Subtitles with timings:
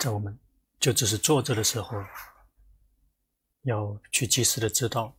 [0.00, 0.36] 在我们
[0.78, 2.02] 就只是坐着的时候，
[3.64, 5.14] 要去及时的知道，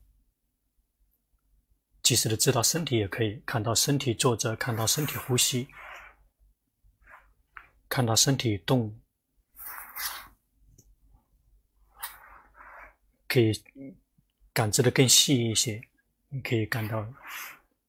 [2.01, 5.67] 及时的知道身体也可以看到身体坐着，看到身体呼吸，
[7.87, 8.99] 看到身体动，
[13.27, 13.53] 可以
[14.51, 15.79] 感知的更细一些，
[16.29, 17.07] 你可以感到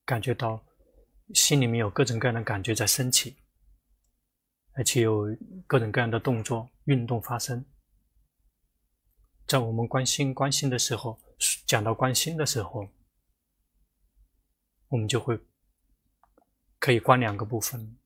[0.05, 0.63] 感觉到
[1.33, 3.42] 心里面有各种各样的感觉在升起。
[4.75, 5.37] 而且有
[5.67, 7.65] 各种各样的动作、运动发生。
[9.47, 11.19] 在我们关心、关心的时候，
[11.67, 12.89] 讲到关心的时候，
[14.89, 15.39] 我们就会
[16.79, 17.99] 可以观两个部分。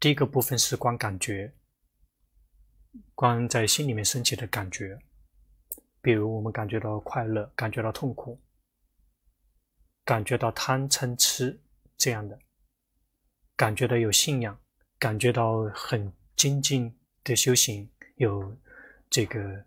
[0.00, 1.52] 第一个部分是观感觉，
[3.14, 4.98] 观在心里面升起的感觉，
[6.00, 8.40] 比如我们感觉到快乐，感觉到痛苦，
[10.04, 11.60] 感觉到贪嗔痴
[11.96, 12.38] 这样的，
[13.56, 14.58] 感觉到有信仰。
[15.04, 16.90] 感觉到很精进
[17.22, 17.86] 的修行，
[18.16, 18.56] 有
[19.10, 19.62] 这个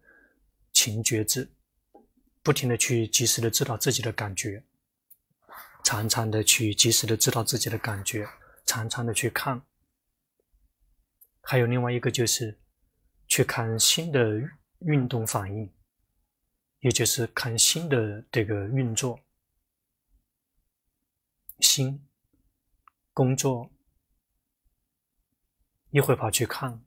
[0.74, 1.48] 情觉智，
[2.42, 4.64] 不停的去及时的知道自己的感觉，
[5.84, 8.28] 常常的去及时的知道自己的感觉，
[8.66, 9.62] 常常的去看。
[11.42, 12.58] 还有另外一个就是
[13.28, 14.42] 去看心的
[14.80, 15.72] 运动反应，
[16.80, 19.20] 也就是看心的这个运作，
[21.60, 22.04] 心
[23.14, 23.70] 工作。
[25.98, 26.86] 一会跑去看，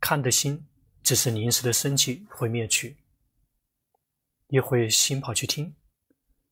[0.00, 0.66] 看的心
[1.00, 2.96] 只是临时的升起，会灭去；
[4.48, 5.76] 一会心跑去听，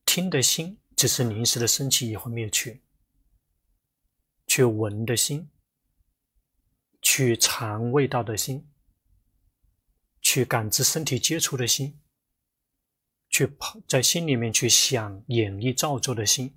[0.04, 2.80] 听的心只是临时的升起，也会灭去。
[4.46, 5.50] 去闻的心，
[7.00, 8.70] 去尝味道的心，
[10.20, 12.00] 去感知身体接触的心，
[13.28, 16.56] 去跑在心里面去想演绎造作的心，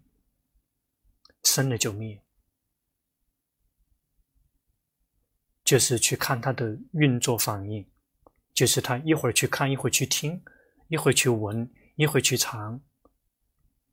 [1.43, 2.23] 生了就灭。
[5.65, 7.85] 就是去看它的运作反应，
[8.53, 10.41] 就是他一会儿去看，一会儿去听，
[10.87, 12.79] 一会儿去闻，一会儿去尝，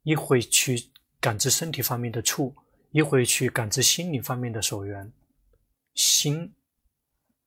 [0.03, 2.55] 一会儿去感知身体方面的触，
[2.91, 5.11] 一会儿去感知心灵方面的所缘。
[5.95, 6.55] 心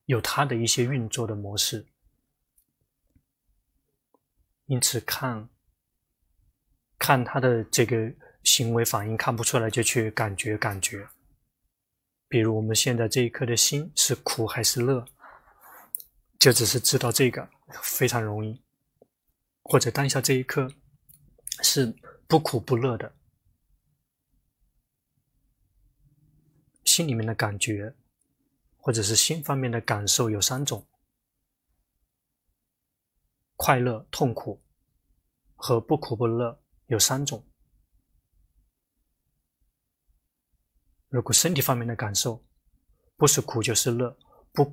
[0.06, 1.86] 有它的一些运作的模式，
[4.66, 5.48] 因此看
[6.98, 8.12] 看他的这个
[8.44, 11.08] 行为反应看不出来，就去感觉感觉。
[12.28, 15.06] 比如我们现在这一刻的心是苦还是乐，
[16.40, 17.50] 就只是知道这个
[17.82, 18.64] 非常容易，
[19.64, 20.68] 或者当下这一刻
[21.62, 21.96] 是
[22.28, 23.16] 不苦不乐的，
[26.84, 27.96] 心里面的感觉，
[28.78, 30.88] 或者是心方面的感受有三种：
[33.56, 34.64] 快乐、痛苦
[35.56, 37.48] 和不苦不乐有三种。
[41.16, 42.44] 如果身体方面的感受
[43.16, 44.18] 不是苦就是乐，
[44.52, 44.66] 不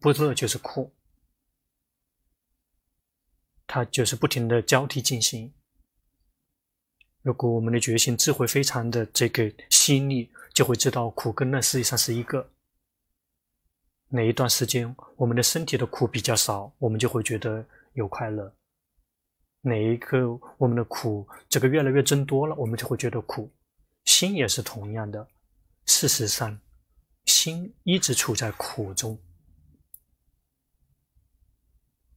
[0.00, 0.90] 不乐就是苦，
[3.66, 5.52] 它就是不停的交替进行。
[7.20, 12.50] 如果我们的觉性智慧非常的这个细腻，就会知道苦跟乐实际上是一个。
[14.08, 18.50] 哪一段时间我们的身体的苦比较少，我们就会觉得有快乐；
[19.60, 23.52] 哪一刻我们的苦这个越来越增多了，我们就会觉得苦。
[24.06, 25.28] 心也是同样的。
[25.92, 26.58] 事实上，
[27.26, 29.22] 心一直处在苦中。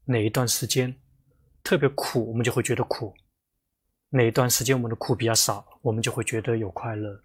[0.05, 0.97] 哪一段时间
[1.61, 3.13] 特别苦，我们就会觉得苦；
[4.09, 7.21] 哪一段时间我们的苦比较少，我们就会觉得有快乐。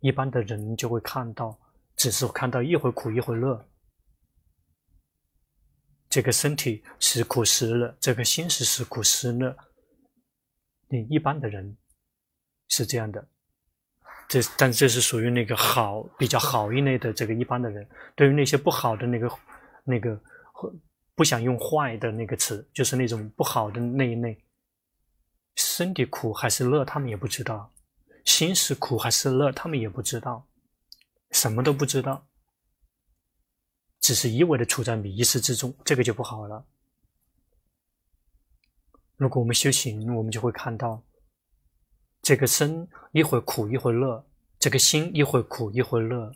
[0.00, 1.58] 一般的人就会看到，
[1.96, 3.66] 只是看到一会苦一会乐。
[6.10, 9.56] 这个身体时苦时乐，这个心是时苦时乐。
[10.88, 11.78] 你一般的人。
[12.72, 13.22] 是这样的，
[14.26, 17.86] 这但这是属于那个好比较好一类的这个一般的人。
[18.16, 19.30] 对于那些不好的那个
[19.84, 20.18] 那个
[21.14, 24.42] 不想用坏的那个词，就是那种不好的那一类，
[25.56, 27.70] 身体苦还是乐，他们也不知道；
[28.24, 30.48] 心是苦还是乐，他们也不知道，
[31.30, 32.26] 什么都不知道，
[34.00, 36.64] 只是一味的处在迷失之中，这个就不好了。
[39.18, 41.02] 如果我们修行，我们就会看到。
[42.22, 44.24] 这个身一会苦一会乐，
[44.60, 46.32] 这个心一会苦一会乐。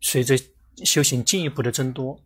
[0.00, 0.36] 随着
[0.84, 2.22] 修行进一步的增多，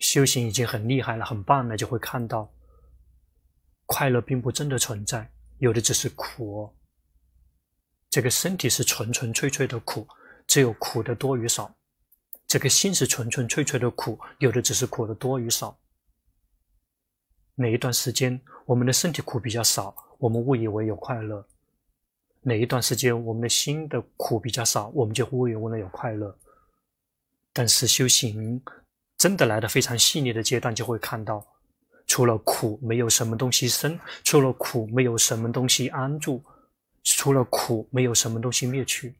[0.00, 2.52] 修行已经很厉害了，很棒了，就会看到
[3.84, 6.74] 快乐并不真的存在，有的只是苦。
[8.10, 10.08] 这个身体是纯纯粹粹的苦，
[10.48, 11.70] 只有苦的多与少；
[12.48, 15.78] 这个心是纯纯粹粹的苦，有的只是苦的多与少。
[17.56, 21.42] 哪一段时间我们的身体苦比较少，我们误以为有快乐；
[22.42, 26.36] 哪一段时间我们的心的苦比较少，我们就误以为有快乐。
[27.52, 28.62] 但是修行
[29.16, 31.46] 真的来到非常细腻的阶段，就会看到，
[32.06, 36.42] 除了苦，没有什么东西生；除了苦，没有什么东西安住；
[37.02, 39.14] 除了苦，没有什么东西灭去。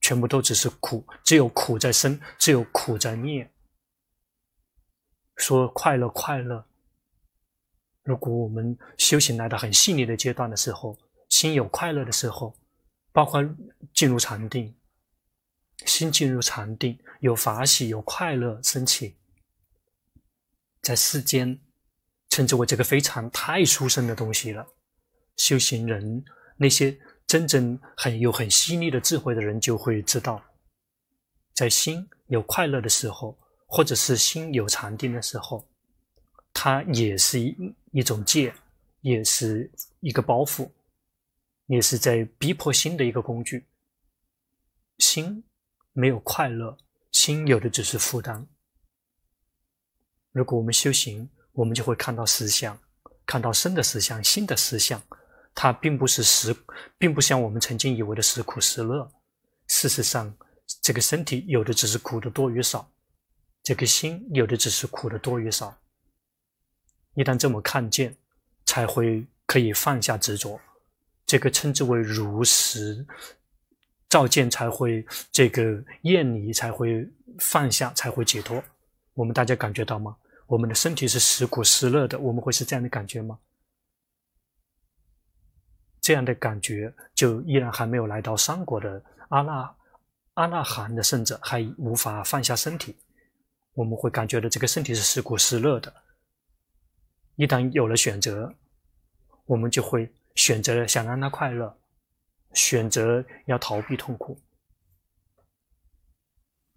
[0.00, 3.50] 全部都只是苦，只有苦在生，只有苦在灭。
[5.38, 6.66] 说快乐，快乐。
[8.02, 10.98] 如果我们修行来到很细腻的阶段的时候，
[11.28, 12.54] 心有快乐的时候，
[13.12, 13.42] 包括
[13.94, 14.74] 进入禅定，
[15.84, 19.16] 心进入禅定，有法喜，有快乐升起，
[20.82, 21.60] 在世间
[22.28, 24.66] 称之为这个非常太殊胜的东西了。
[25.36, 26.24] 修行人
[26.56, 30.42] 那些真正很有很细腻的智慧的人就会知道，
[31.54, 33.38] 在心有快乐的时候，
[33.68, 35.64] 或者是心有禅定的时候，
[36.52, 37.54] 它也是一
[37.92, 38.52] 一种戒，
[39.02, 39.70] 也是
[40.00, 40.68] 一个包袱。
[41.66, 43.66] 也是在逼迫心的一个工具。
[44.96, 45.44] 心
[45.92, 46.74] 没有快乐，
[47.12, 48.46] 心有的只是负担。
[50.32, 52.80] 如果我们修行，我们就会看到实相，
[53.26, 54.98] 看到生的实相、心的实相。
[55.54, 56.56] 它并不是实，
[56.96, 59.06] 并不像我们曾经以为的实苦实乐。
[59.66, 60.34] 事实上，
[60.80, 62.90] 这个身体有的只是苦的多与少，
[63.68, 65.76] 这个心有的只是苦的多与少。
[67.12, 68.16] 一旦这么看见，
[68.64, 70.58] 才会可以放下执着。
[71.26, 73.06] 这个称之为如实
[74.08, 77.06] 照见，才会这个厌离，才会
[77.40, 78.64] 放下，才会解脱。
[79.12, 80.16] 我们大家感觉到吗？
[80.46, 83.38] 我们的身体是时苦时乐的，我们会是这样的感觉吗？
[86.00, 89.76] 这样的感觉就依然还没有来到三果的阿那
[90.32, 92.96] 阿那含的圣者，还无法放下身体。
[93.78, 95.94] 我们会感觉到这个身体是时苦时乐的。
[97.36, 98.52] 一旦有了选择，
[99.46, 100.12] 我们就会。
[100.34, 101.76] 选择了想让他快乐，
[102.54, 104.40] 选择要逃避痛苦，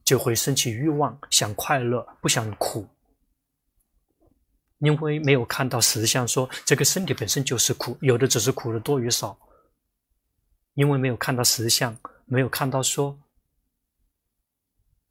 [0.03, 2.87] 就会升起欲望，想快乐，不想苦。
[4.79, 9.37] 因为没有看到实相，说这个身体本身就是苦，有的只是苦的多与少。
[10.73, 11.95] 因为没有看到实相，
[12.25, 13.15] 没有看到说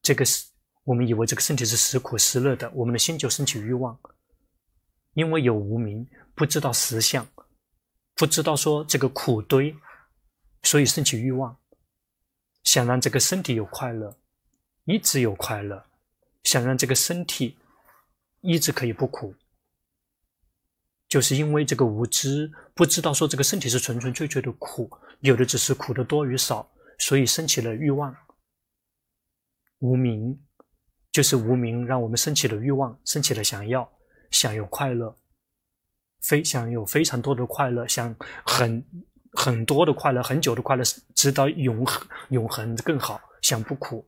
[0.02, 0.49] 这个是
[0.84, 3.98] 我们以为这个身体是时苦时乐的，我们的心就升起欲望。
[5.14, 7.26] 因为有无明，不知道实相。
[8.14, 9.74] 不知道说这个苦堆，
[10.62, 11.56] 所以升起欲望，
[12.64, 14.16] 想让这个身体有快乐，
[14.84, 15.86] 一直有快乐，
[16.44, 17.56] 想让这个身体
[18.40, 19.34] 一直可以不苦，
[21.08, 24.90] 就是因为这个无知，不知道说这个身体是纯纯粹粹的苦，
[25.20, 28.14] 有的只是苦的多与少，所以升起了欲望。
[29.78, 30.38] 无明
[31.12, 33.90] 就是无明，让我们升起了欲望，升起了想要，
[34.30, 35.16] 想有快乐。
[36.20, 38.14] 非想有非常多的快乐，想
[38.44, 38.84] 很
[39.32, 40.84] 很多的快乐，很久的快乐，
[41.14, 43.20] 直到永恒永恒更好。
[43.40, 44.06] 想不苦，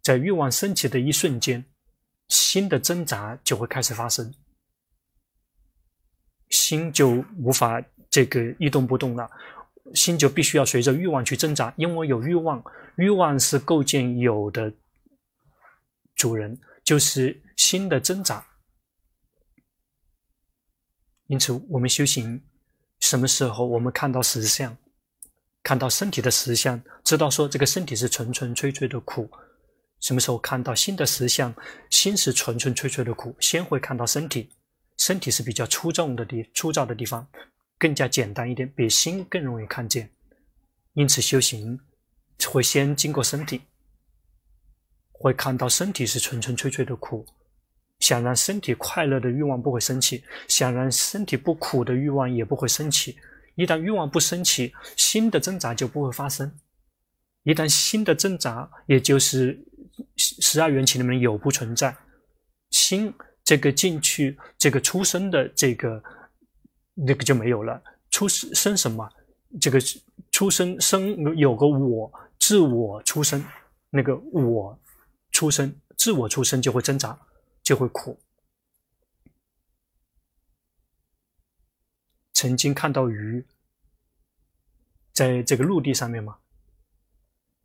[0.00, 1.62] 在欲望升起的一瞬间，
[2.28, 4.32] 心的挣扎就会开始发生，
[6.48, 9.30] 心就无法这个一动不动了，
[9.94, 12.64] 心就必须要随着欲望去挣扎，因为有欲望，
[12.96, 14.72] 欲望是构建有的
[16.14, 18.46] 主人，就是心的挣扎。
[21.26, 22.42] 因此，我们修行，
[23.00, 24.76] 什么时候我们看到实相，
[25.62, 29.30] 看到身体的实相，知道说这个身体是纯纯粹粹的苦。
[30.00, 31.54] 什么时候看到心的实相，
[31.88, 34.50] 心是纯纯粹粹的苦，先会看到身体，
[34.98, 37.26] 身体是比较粗重的地粗糙的地方，
[37.78, 40.10] 更加简单一点，比心更容易看见。
[40.94, 41.80] 因此，修行
[42.50, 43.62] 会先经过身体，
[45.22, 47.24] 会看到身体是纯纯粹粹的苦。
[48.00, 53.16] 想让身体快乐的欲望不会升起，想让身体不苦的欲望也不会升起。
[53.54, 56.52] 一旦欲望不升起，心的挣扎就不会发生。
[57.44, 59.56] 一旦心的挣扎，也就是
[60.16, 61.96] 十二缘起里面有不存在，
[62.70, 63.14] 心
[63.44, 66.02] 这个进去，这个出生的这个
[66.94, 67.80] 那个就没有了。
[68.10, 69.08] 出生什么？
[69.60, 69.78] 这个
[70.32, 72.10] 出生生有个我，
[72.40, 73.44] 自我出生，
[73.90, 74.76] 那个我
[75.32, 77.18] 出生，自我出生就会挣扎。
[77.64, 78.20] 就会苦。
[82.32, 83.46] 曾经看到鱼
[85.12, 86.38] 在这个陆地上面吗？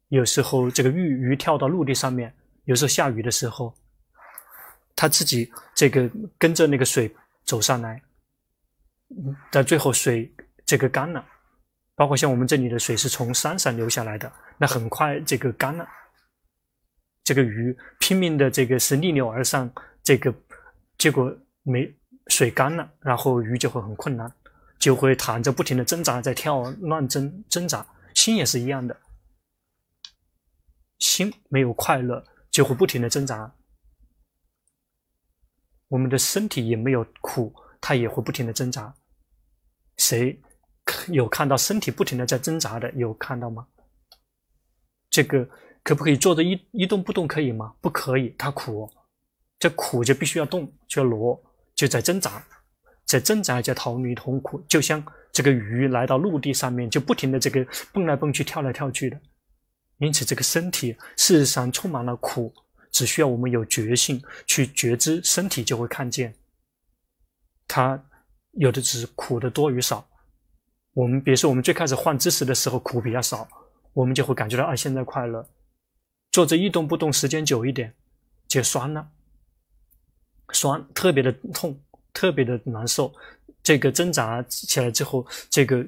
[0.10, 2.32] 有时候这个鱼鱼跳到陆地上面，
[2.66, 3.74] 有时候下雨的时候，
[4.96, 6.08] 它自己这个
[6.38, 7.12] 跟着那个水
[7.44, 8.00] 走上来，
[9.52, 10.32] 但最后水
[10.64, 11.26] 这个干了，
[11.96, 15.90] 包括像我们这里的水是从山上流下来的，那很快这个干了。
[17.28, 19.70] 这个鱼拼命的这个是逆流而上，
[20.02, 20.34] 这个
[20.98, 21.30] 结果
[21.64, 21.94] 没
[22.28, 24.32] 水干了，然后鱼就会很困难。
[24.80, 27.86] 就会躺着不停的挣扎，在跳乱挣挣扎。
[28.14, 28.96] 心也是一样的，
[31.00, 33.54] 心没有快乐，就会不停的挣扎。
[35.90, 38.96] 我们的身体也没有苦，它也会不停的挣扎。
[39.98, 40.40] 谁
[41.10, 42.90] 有看到身体不停的在挣扎的？
[42.94, 43.68] 有看到吗？
[45.10, 45.50] 这个
[45.88, 47.74] 可不可以坐着一一动不动可以吗？
[47.80, 48.92] 不可以，它苦，
[49.58, 51.42] 这苦就必须要动，就要挪，
[51.76, 52.44] 就在挣扎。
[53.06, 55.02] 在挣扎，在逃离痛苦，就像
[55.32, 59.18] 这个鱼来到陆地上面，就不停的这个蹦来蹦去、跳来跳去的。
[60.00, 62.54] 因此，这个身体事实上充满了苦，
[62.92, 66.36] 只需要我们有觉性去觉知，身体就会看见。
[67.66, 67.98] 它
[68.52, 70.06] 有的只是苦的多与少。
[70.94, 73.48] 我们比如说，我们最开始换姿势的时候苦比较少，
[73.94, 75.48] 我们就会感觉到啊，现在快乐。
[76.38, 77.92] 坐着一动不动时间久一点，
[78.48, 79.10] 就酸了，
[80.52, 81.76] 酸特别的痛。
[82.14, 83.12] 特别的难受，
[83.62, 85.86] 这个挣扎起来之后，这个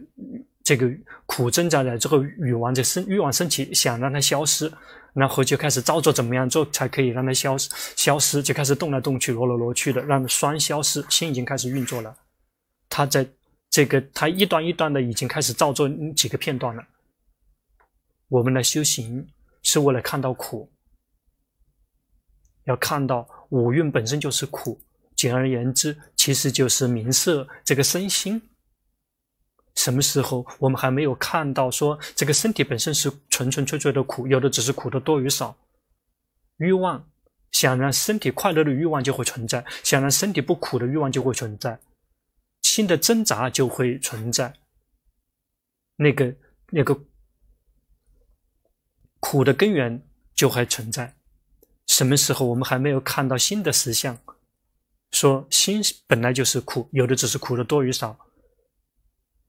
[0.63, 0.91] 这个
[1.27, 4.71] 苦挣扎来之后，欲望就升，欲望升起，想让它消失，
[5.13, 12.15] 然后就开始照做怎么样做才可以让它消失，消失就开始动来动去，挪来挪去的，让酸消失，心已经开始运作了。
[12.89, 13.27] 它在
[13.71, 16.83] 这个它一段一段的已经开始照做几个片段了。
[18.27, 19.27] 我们的修行
[19.63, 20.71] 是为了看到苦，
[22.65, 24.79] 要看到五蕴本身就是苦。
[25.15, 28.41] 简而言之，其实就是明色这个身心。
[29.75, 35.57] 什么时候我们还没有看到说这个身体本身是纯纯粹粹的苦，有的只是苦的多与少。
[36.57, 37.09] 欲望
[37.51, 41.79] 想让身体快乐的欲望就会存在，想让身体不苦的欲望就会存在，
[42.61, 44.53] 心的挣扎就会存在。
[45.97, 46.33] 那个
[46.71, 46.97] 那个
[49.19, 50.01] 苦的根源
[50.33, 51.15] 就还存在。
[51.88, 54.17] 什么时候我们还没有看到新的实相？
[55.11, 58.17] 说心本来就是苦，有的只是苦的多与少，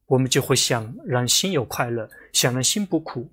[0.07, 3.31] 我们就会想让心有快乐，想让心不苦。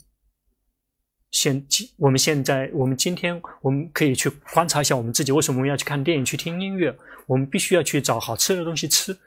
[1.32, 6.98] 现今我们现在，我们今天，我们可以去观察一下我们自己，为什么我们要去看电影、去听音乐？
[7.28, 9.18] 我们必须要去找好吃的东西吃。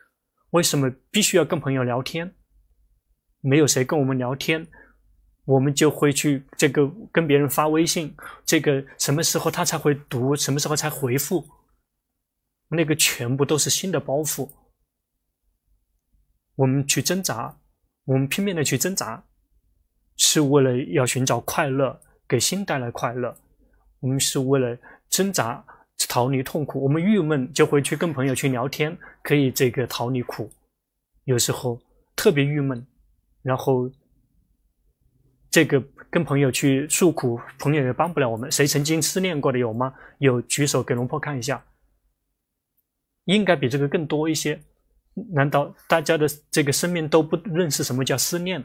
[0.51, 2.35] 为什么必须要跟朋友聊天？
[3.41, 4.67] 没有谁跟我们聊天，
[5.51, 8.15] 我们就会去这个跟别人发微信，
[8.47, 10.37] 这个什么时候他才会读？
[10.37, 11.45] 什么时候才回复？
[12.69, 14.49] 那个全部都是新的包袱，
[16.55, 17.59] 我们去挣扎，
[18.05, 19.25] 我们拼命的去挣扎，
[20.17, 23.37] 是为了要寻找快乐，给心带来快乐。
[23.99, 24.79] 我们是为了
[25.09, 25.65] 挣扎，
[26.09, 26.81] 逃离痛苦。
[26.81, 30.49] 我们郁闷就会去跟朋友去聊天，可以这个逃离苦。
[31.25, 31.77] 有时候
[32.15, 32.87] 特别郁闷，
[33.43, 33.91] 然后
[35.51, 38.51] 这个跟朋友去诉苦，朋友也帮不了我们。
[38.51, 39.95] 谁曾经失恋过的有吗？
[40.19, 41.63] 有，举手给龙婆看一下。
[43.25, 44.61] 应该比这个更多一些。
[45.33, 48.65] 难道大家的这个生命都不认识什么叫思念？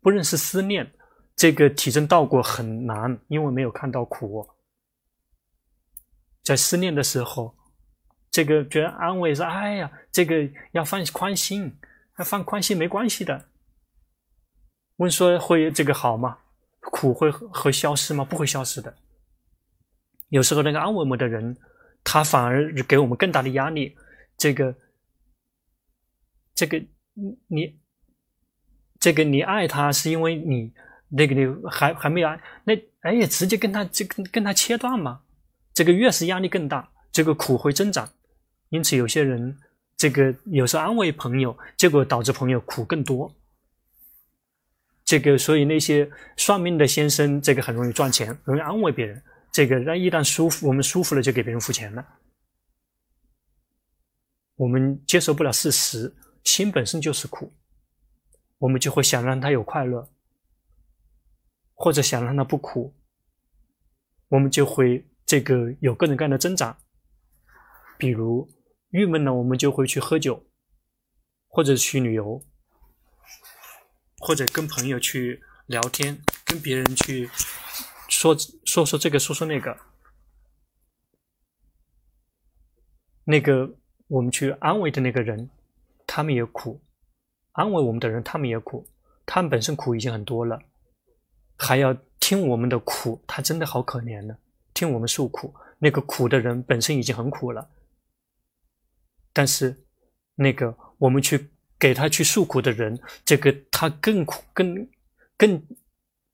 [0.00, 0.88] 不认识思念，
[1.34, 4.46] 这个体证道果很难，因为没有看到苦。
[6.42, 7.54] 在思念的时候，
[8.30, 11.74] 这个觉得安慰说：“哎呀，这个要放宽心，
[12.18, 13.46] 要放宽心没关系的。”
[14.98, 16.38] 问说会这个好吗？
[16.82, 18.24] 苦会会消失吗？
[18.24, 18.94] 不会消失的。
[20.28, 21.56] 有时候那个安慰我们的人。
[22.04, 23.94] 他反而给我们更大的压力。
[24.38, 24.74] 这个，
[26.54, 26.82] 这个，
[27.48, 27.78] 你，
[28.98, 30.72] 这个你爱他是因为你
[31.08, 35.20] 那个你还还没有爱，那哎呀，直接跟他这跟跟他切断嘛。
[35.74, 38.08] 这个越是压力更大，这个苦会增长。
[38.70, 39.58] 因此，有些人
[39.96, 43.30] 这个有时候安慰朋友，结果导致朋友苦更多。
[45.08, 49.22] 这个，所以那些算命的先生，这个很容易赚钱，容易安慰别人。
[49.50, 52.06] 这个让一旦舒服，我们舒服了就给别人付钱了。
[54.56, 57.50] 我们接受不了事实，心本身就是苦，
[58.58, 60.06] 我们就会想让他有快乐，
[61.72, 62.94] 或者想让他不苦，
[64.28, 66.78] 我们就会这个有各种各样的挣扎。
[67.96, 68.46] 比如
[68.90, 70.44] 郁闷了，我们就会去喝酒，
[71.46, 72.44] 或者去旅游，
[74.18, 77.30] 或者跟朋友去聊天，跟别人去。
[78.10, 78.34] 说
[78.64, 79.78] 说说这个，说说那个，
[83.24, 85.50] 那个我们去安慰的那个人，
[86.06, 86.80] 他们也苦；
[87.52, 88.88] 安慰我们的人，他们也苦。
[89.26, 90.58] 他们本身苦已经很多了，
[91.58, 94.34] 还要听我们的苦，他真的好可怜呢。
[94.72, 97.68] 听我们诉苦，那个苦的人本身已经很苦了，
[99.34, 99.84] 但是
[100.34, 104.88] 那个我们去给他去诉苦的人，这个他更苦，更
[105.36, 105.62] 更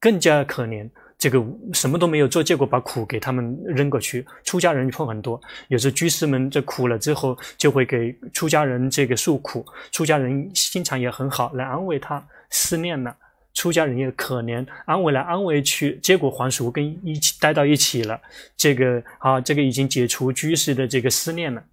[0.01, 0.89] 更加可怜。
[1.17, 4.27] 这个什么都没有做，结果把苦给他们扔过去。
[4.43, 9.65] 出家人碰很多，有时候居士们这苦了之后，就会给出家人这个诉苦。
[9.93, 12.27] 出家人心肠也很好，来安慰他。
[12.51, 13.17] 思念了，
[13.55, 18.21] 出家人也可怜，安慰来安慰去，结果还俗跟一起待到一起了。
[18.57, 21.65] 这个啊，这个已经解除居士的这个思念了。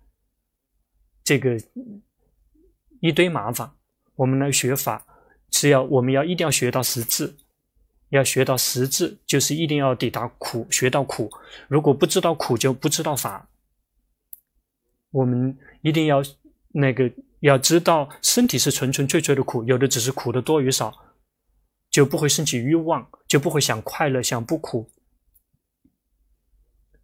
[1.23, 1.59] 这个
[3.01, 3.70] 一堆麻烦，
[4.15, 5.05] 我们来学法
[5.51, 7.36] 是要我们要一定要学到实质。
[8.10, 11.31] 要学到实质，就是一定要抵达苦，学到苦。
[11.70, 13.48] 如果不知道苦，就不知道法。
[15.12, 16.22] 我们一定要
[16.74, 20.93] 那个要知道，身体是纯纯粹粹的苦，有的只是苦的多与少，
[21.89, 24.91] 就不会升起欲望，就不会想快乐，想不苦。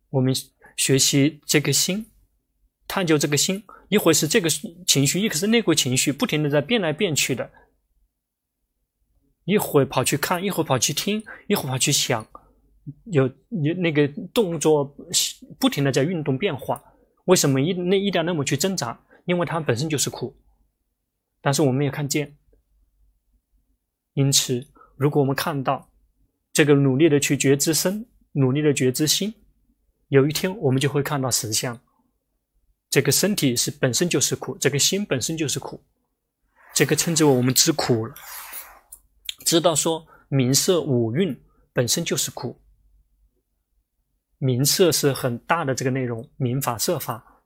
[0.09, 0.35] 我们
[0.75, 2.11] 学习这个心，
[2.87, 7.51] 探究这个心，一会是这个情绪，一个是那个情绪，不停的在变来变去的。
[9.45, 12.25] 一会跑去看，一会跑去听，一会跑去想，
[13.05, 14.85] 有有那个动作
[15.59, 16.83] 不停的在运动变化。
[17.25, 18.99] 为什么一那一定要那么去挣扎？
[19.25, 20.35] 因为它本身就是苦，
[21.41, 22.37] 但是我们也看见。
[24.13, 24.65] 因此，
[24.95, 25.89] 如果我们看到
[26.53, 29.33] 这个努力的去觉知身，努力的觉知心，
[30.07, 31.79] 有一天我们就会看到实相。
[32.89, 35.83] 这个身体是本身就是苦，这个心本身就是苦，
[36.73, 38.15] 这个称之为我们知苦了。
[39.45, 41.37] 知道说名色五蕴
[41.73, 42.59] 本身就是苦，
[44.37, 47.43] 名色是很大的这个内容，名法色法，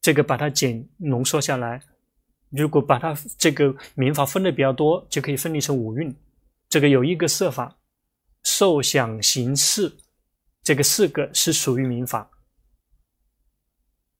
[0.00, 1.80] 这个把它简浓缩下来，
[2.50, 6.14] 如果把它这个名法分的比较多，就可以分离成五蕴。
[6.68, 7.76] 这个有一个色法，
[8.42, 9.96] 受想行识，
[10.62, 12.30] 这个四个是属于名法。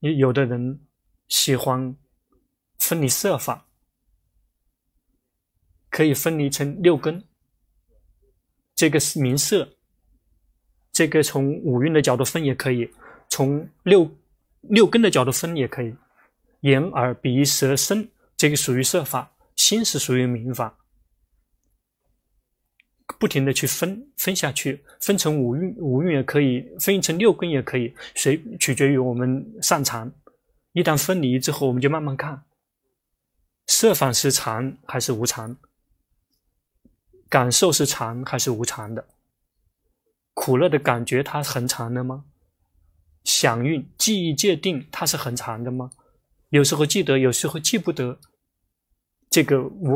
[0.00, 0.80] 有有的人
[1.28, 1.97] 喜欢
[2.78, 3.66] 分离色法。
[5.92, 7.25] 可以分离成六根，
[8.76, 9.69] 这个是名色，
[10.92, 12.88] 这个从五蕴的角度分也可以，
[13.28, 14.09] 从六
[14.61, 15.92] 六根的角度分也可以。
[16.61, 20.78] 眼耳鼻舌身，这个属于色法，心是属于名法。
[23.21, 30.11] 不停的去分分下去，分成五蕴，五蕴也可以，分成六根也可以，随取决于我们擅长。
[30.73, 32.45] 一旦分离之后，我们就慢慢看，
[33.67, 35.59] 色法是常还是无常？
[37.28, 39.06] 感受是常还是无常的？
[40.33, 42.25] 苦乐的感觉它是恒常的吗？
[43.25, 45.91] 想蕴、记忆、界定，它是恒常的吗？
[46.49, 48.19] 有时候记得，有时候记不得，
[49.28, 49.95] 这个无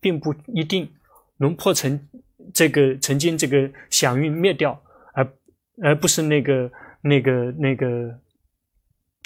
[0.00, 0.90] 并不一定。
[1.38, 2.08] 龙婆曾
[2.52, 4.82] 这个曾经这个想蕴灭掉，
[5.14, 5.32] 而
[5.82, 6.70] 而不是那个
[7.02, 8.18] 那个那个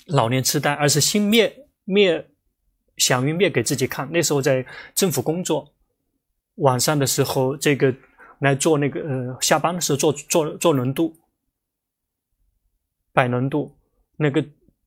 [0.06, 2.26] 老年痴呆，而是心灭灭
[2.96, 4.10] 想蕴灭给自己看。
[4.10, 5.72] 那时候在政府工作。
[6.60, 7.94] 晚上的时候，这个
[8.38, 11.14] 来做那个呃，下班的时候做做做轮渡，
[13.12, 13.76] 摆轮渡，
[14.16, 14.42] 那个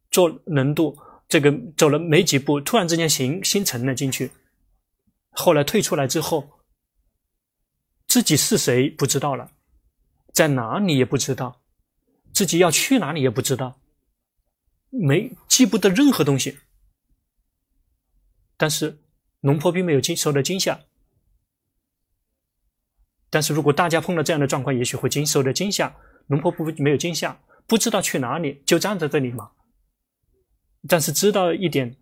[0.10, 4.32] 做轮渡，这个走了没几步，突然之间心心沉了进去，
[5.30, 6.59] 后来退出来之后，
[8.10, 9.52] 自己是谁不知道了，
[10.34, 11.62] 在哪里也不知道，
[12.34, 13.80] 自己要去哪里也不知道，
[14.90, 16.58] 没记不得任何东西，
[18.58, 19.04] 但是
[19.42, 20.82] 龙婆并没有经受到惊吓。
[23.30, 25.96] 但是如果大家碰到这样的状况，也许会经受到惊吓。
[26.26, 29.52] 龙婆不没有惊吓，不知道去哪里，就站在这里嘛。
[30.88, 31.96] 但是知道一点，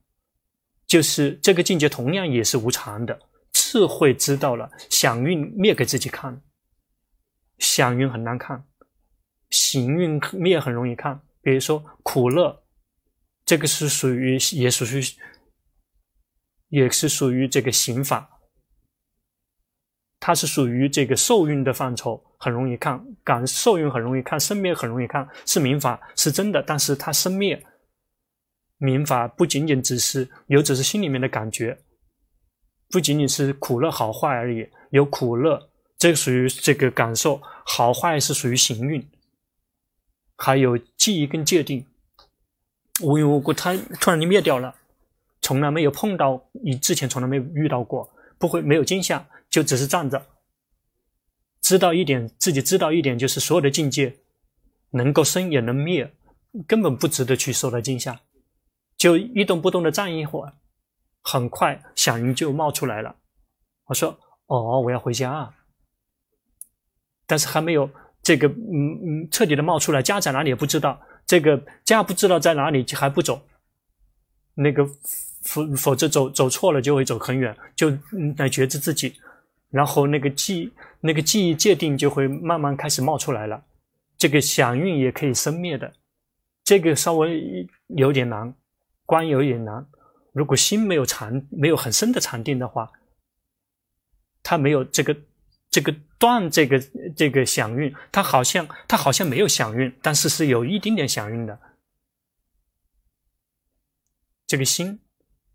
[0.86, 3.27] 就是这个境界同样也是无常的。
[3.69, 6.41] 智慧知道了，想运灭给自己看，
[7.58, 8.65] 想运很难看，
[9.49, 11.19] 行运灭很容易看。
[11.41, 12.63] 比如说苦乐，
[13.43, 15.01] 这个是属于也属于
[16.69, 18.39] 也是属于这个刑法。
[20.17, 26.63] 它是属于这个受运的范畴，很容易看，感受运很容易看，生灭很容易看，是民法，是真的。
[26.63, 27.62] 但是它生灭，
[28.77, 31.77] 民法不仅仅只是有，只是心里面的感觉，
[32.89, 34.69] 不仅仅是苦乐好坏而已。
[34.91, 39.06] 有苦乐，这个属于这个感受，好坏是属于行运，
[40.38, 41.86] 还有记忆跟界定，
[43.02, 44.76] 无缘无故它突然就灭掉了，
[45.41, 49.28] 从来没有碰到，你之前从来没有遇到过，不会没有惊吓。
[49.50, 50.28] 就只是站着，
[51.62, 54.17] 知道一点，自己知道一点，就是所有的境界
[54.91, 56.13] 能够生也能灭，
[56.67, 58.19] 根本不值得去受到惊吓。
[58.97, 60.54] 就一动不动的站一会儿，
[61.30, 63.13] 很快响应就冒出来了。
[63.88, 65.54] 我说：“哦，我要回家啊。”
[67.28, 67.90] 但是还没有
[68.24, 70.98] 这个，嗯嗯，彻底的冒出来，家在哪里也不知道。
[71.26, 73.42] 这个家不知道在哪里，就还不走。
[74.54, 74.88] 那个
[75.42, 77.92] 否否则走走错了就会走很远，就
[78.38, 79.13] 来觉知自己。
[79.70, 83.62] 然后那个记那个记忆界定就会慢慢开始冒出来了。
[84.18, 85.92] 这个响应也可以生灭的，
[86.63, 88.54] 这个稍微有点难，
[89.06, 89.86] 观有点难。
[90.38, 92.91] 如果心没有禅，没有很深的禅定的话，
[94.43, 95.17] 它没有这个
[95.71, 96.80] 这个断这个
[97.15, 101.60] 这个响韵，它好像它好像没有响运，但是是有一丁点响运的。
[104.45, 105.00] 这个心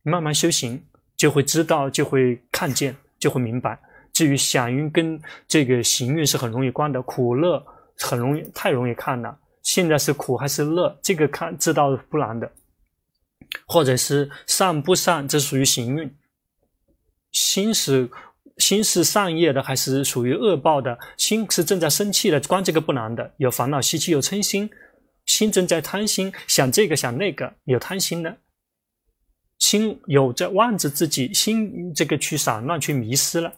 [0.02, 0.84] 慢慢修行，
[1.16, 3.80] 就会知道，就会看见，就会明白。
[4.12, 7.64] 至于响运跟这个行运是很容易观的，苦乐
[8.00, 9.38] 很容易，太容易看了。
[9.62, 12.50] 现在是苦还是乐，这个看知道不难的。
[13.66, 16.14] 或者是善不善，这属于行运。
[17.30, 18.10] 心是
[18.58, 20.98] 心是善业的，还是属于恶报的？
[21.16, 23.34] 心是正在生气的，关这个不难的。
[23.38, 24.70] 有烦恼习气，有嗔心，
[25.24, 28.38] 心正在贪心，想这个想那个，有贪心的。
[29.58, 33.52] 心有在望着自己，心这个去散乱，去迷失了。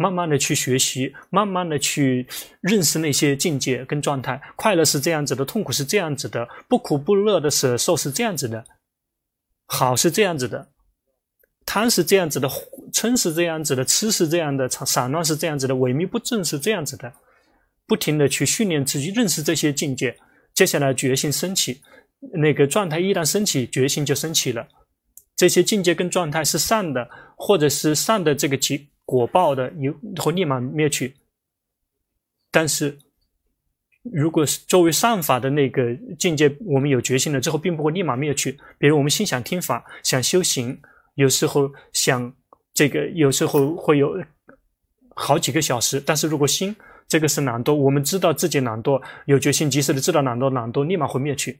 [0.00, 2.26] 慢慢的去学习，慢慢的去
[2.62, 4.40] 认识那些境界跟状态。
[4.56, 8.64] 快乐是这样子的，痛苦是这样子的，不苦不乐的舍受是这样子的，
[9.66, 10.70] 好是这样子的，
[11.66, 12.48] 贪是这样子的，
[12.94, 17.12] 嗔是这样子的，痴是这样的，散乱是这样子的，萎靡不振是这样子的。
[17.86, 20.16] 不停的去训练自己认识这些境界，
[20.54, 21.82] 接下来决心升起，
[22.40, 24.66] 那个状态一旦升起，决心就升起了。
[25.36, 28.89] 这些境界跟状态是善的，或者是善的这个结。
[29.10, 29.88] 果报的，你
[30.20, 31.16] 会立马灭去。
[32.52, 32.96] 但是，
[34.04, 38.56] 如果是作为善法的那个境界，我们有决心了之后，并不会立马灭去。
[38.78, 40.80] 比如我们心想听法，想修行，
[41.16, 42.32] 有时候想
[42.72, 44.16] 这个，有时候会有
[45.16, 46.00] 好几个小时。
[46.00, 46.76] 但是如果心
[47.08, 51.58] 这个是懒惰，我们知道自己懒惰，有决心及时的知道懒惰，懒惰立马会灭去。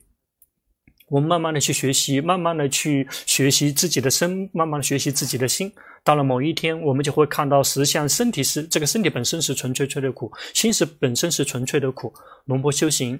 [1.11, 5.69] 我们慢慢的去学习，慢慢的去学习自己的身，慢慢的学习自己的心。
[6.05, 12.13] 到了某一天，我们就会看到实相，身体是这个身体本身是纯粹粹的苦，心是本身是纯粹的苦。
[12.45, 13.19] 龙波修行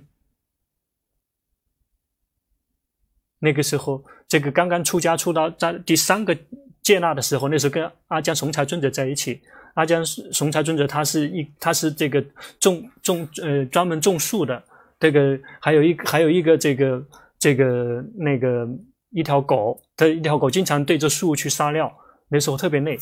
[3.39, 6.35] 那个时候，这个刚刚出家出道在第三个
[6.81, 9.41] 戒腊的时候，那时候跟阿江雄才尊者在一起。
[9.73, 12.23] 阿江雄才尊者他是一他是这个
[12.57, 14.63] 种种呃专门种树的，
[14.97, 17.05] 这个还有一还有一个这个。
[17.41, 18.69] 这个那个
[19.09, 21.91] 一条狗，它一条狗经常对着树去撒尿，
[22.27, 22.99] 那时候特别累。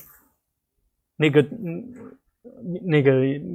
[1.17, 1.83] 那个嗯，
[2.85, 3.11] 那个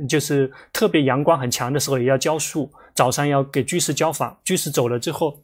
[0.06, 2.70] 就是特别阳光很强的时候，也要浇树。
[2.94, 5.42] 早上要给居士浇法，居士走了之后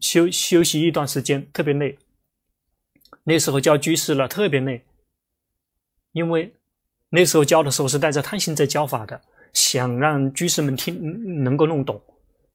[0.00, 1.98] 休休息一段时间，特别累。
[3.24, 4.82] 那时候教居士了，特别累，
[6.12, 6.54] 因为
[7.10, 9.20] 那时候教的时候是带着贪心在教法的，
[9.52, 12.02] 想让居士们听能够弄懂。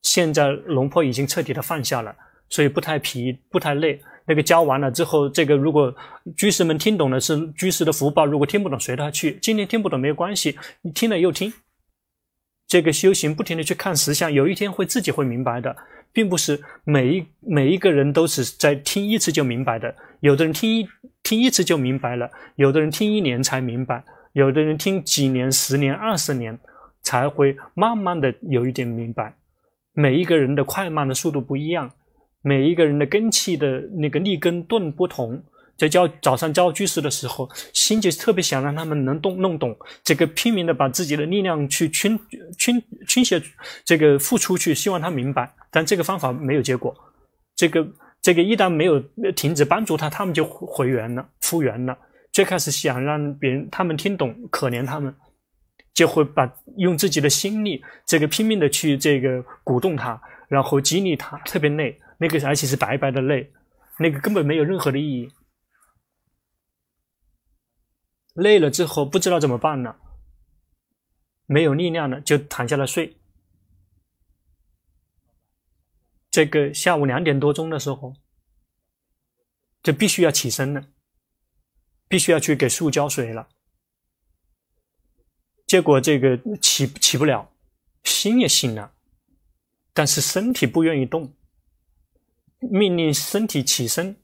[0.02, 2.16] 现在龙坡已经彻底的放下了，
[2.50, 4.02] 所以不太疲，不太累。
[4.26, 5.94] 那个教完了之后，这个如果
[6.38, 9.40] 居士们听懂了是居士的福报，如果听不懂随他去。
[9.42, 11.52] 今天听不懂没有关系，你听了又听。
[12.68, 15.76] 这个修行不停的去看实相，有一天会自己会明白的，
[16.14, 19.94] 并不是每一每一个人都是在听一次就明白的。
[20.22, 20.88] 有的人听一
[21.24, 26.58] 听一次就明白了，有的人听一年才明白，有的人听几年、十年、二十年
[27.02, 29.36] 才会慢慢的有一点明白。
[29.94, 31.92] 每一个人的快慢的速度不一样，
[32.42, 35.44] 每一个人的根器的那个立根顿不同。
[35.78, 42.20] 在教早上教居士的时候，心就特别想让他们能懂弄懂，这个拼命的把自己的力量去倾
[42.56, 43.44] 倾倾泻，
[43.84, 45.52] 这个付出去，希望他明白。
[45.72, 46.96] 但这个方法没有结果，
[47.56, 47.88] 这个
[48.22, 49.00] 这个一旦没有
[49.36, 51.98] 停止帮助他，他们就回原了，复原了。
[52.32, 55.16] 最开始想让别人他们听懂，可怜他们。
[55.94, 63.52] 就会把用自己的心力，这个拼命的去这个鼓动他，然后激励他，特别累，那个而且是白白的累，
[64.00, 65.32] 那个根本没有任何的意义。
[68.34, 70.00] 累了之后不知道怎么办了，
[71.46, 73.18] 没有力量了，就躺下来睡。
[76.30, 78.14] 这个下午两点多钟的时候，
[79.84, 80.88] 就必须要起身了，
[82.08, 83.50] 必须要去给树浇水了。
[85.72, 87.50] 结果这个起起不了，
[88.04, 88.94] 心也醒了，
[89.94, 91.34] 但是身体不愿意动。
[92.60, 94.18] 命令身体起身，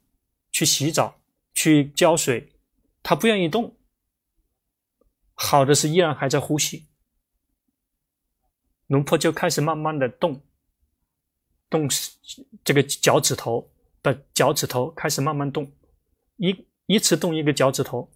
[0.52, 1.22] 去洗澡，
[1.54, 2.52] 去浇水，
[3.02, 3.78] 他不愿意动。
[5.36, 6.88] 好的是依然还在呼吸。
[8.88, 10.42] 龙婆就开始慢慢的动，
[11.70, 11.90] 动
[12.66, 13.72] 这个脚趾头
[14.04, 15.72] 的脚趾头开始慢慢动，
[16.36, 18.12] 一一次动一个脚趾头。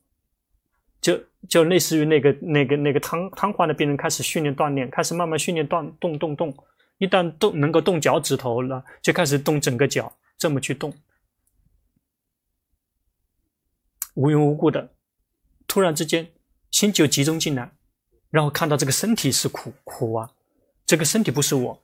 [1.02, 6.56] 就就类似于那个那个那个瘫瘫痪的病人开始训练锻炼，开始慢慢训练断动动动，
[7.00, 10.94] 一旦动能够动脚趾头了，就开始动整个脚，这么去动，
[14.14, 14.94] 无缘无故的
[15.68, 16.32] 突然之间
[16.70, 17.72] 心就集中进来，
[18.30, 20.32] 然后看到这个身体是苦苦啊，
[20.86, 21.84] 这个身体不是我，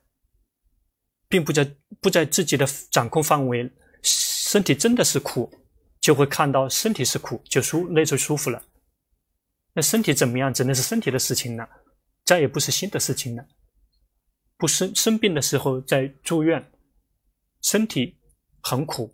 [1.27, 3.71] 并不在不在自己的掌控范围，
[4.03, 5.51] 身体真的是苦，
[5.99, 8.61] 就会看到身体是苦，就舒那就舒服了。
[9.77, 11.69] 那身体怎么样，只能是身体的事情了，
[12.25, 13.45] 再也不是心的事情了。
[14.57, 16.71] 不生生病的时候在住院，
[17.61, 18.17] 身体
[18.63, 19.13] 很苦，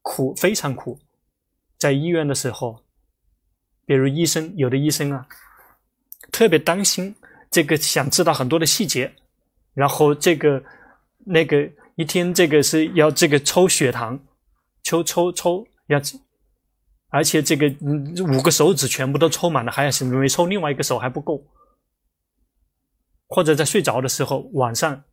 [0.00, 0.98] 苦非常苦。
[1.76, 2.82] 在医院的时候，
[3.84, 5.28] 比如医生，有的医生啊，
[6.32, 7.14] 特别担心
[7.50, 9.14] 这个，想知道很多的细节，
[9.74, 10.64] 然后这个
[11.26, 14.18] 那个一天这个是要这个抽血糖，
[14.82, 16.00] 抽抽抽要，
[17.14, 17.72] 而且这个
[18.24, 21.46] 五个手指全部都抽满了，还要是没抽另外一个手还不够。
[23.28, 25.04] 或者在睡着的时候，晚上，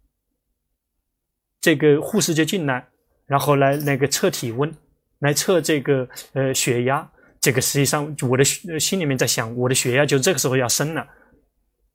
[1.60, 2.88] 这个护士就进来，
[3.28, 4.76] 然后来那个测体温，
[5.20, 7.08] 来测这个呃血压。
[7.40, 8.44] 这个实际上我的
[8.80, 11.08] 心里面在想，我的血压就这个时候要升了。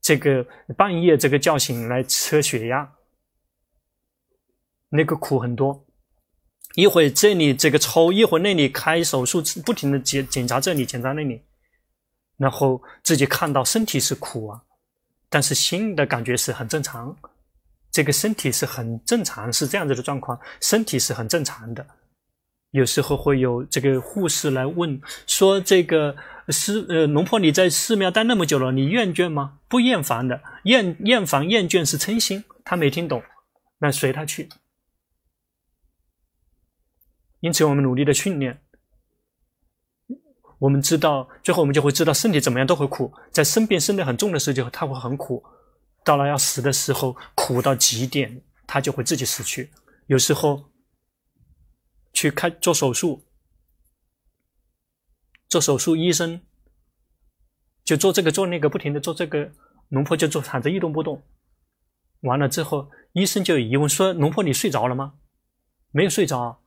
[0.00, 2.92] 这个半夜这个叫醒来测血压，
[4.88, 5.85] 那个苦很多。
[6.76, 11.40] 一会这里这个抽，一会那里开手术，不停的检检查这里检查那里，
[12.36, 14.60] 然后自己看到身体是苦啊。
[15.30, 17.16] 但是心的感觉是很正常，
[17.90, 21.84] 这个身体是很正常，是这样子的状况，身体是很正常的。
[22.72, 26.14] 有时候会有这个护士来问说：“这个
[26.50, 29.54] 师呃龙婆，你在寺庙待那么久了，你厌倦吗？
[29.66, 33.22] 不厌烦的，厌厌烦厌倦是嗔心。”他没听懂，
[33.78, 34.50] 那随他去。
[37.46, 38.60] 因此，我们努力的训练。
[40.58, 43.14] 我们知道，最后我们就会知道，身体怎么样都会苦。
[43.30, 45.40] 在生病、生得很重的时候，他会很苦；
[46.04, 49.70] 到了要死的时候，苦到极点，他就会自己死去。
[50.08, 50.72] 有时候
[52.12, 53.24] 去开做手术，
[55.48, 56.40] 做手术，医生
[57.84, 59.52] 就做这个做那个，不停的做这个，
[59.90, 61.22] 龙婆就坐躺着一动不动。
[62.22, 65.14] 完了之后，医生就有疑问说：“龙婆，你睡着了吗？”
[65.92, 66.65] 没有睡着。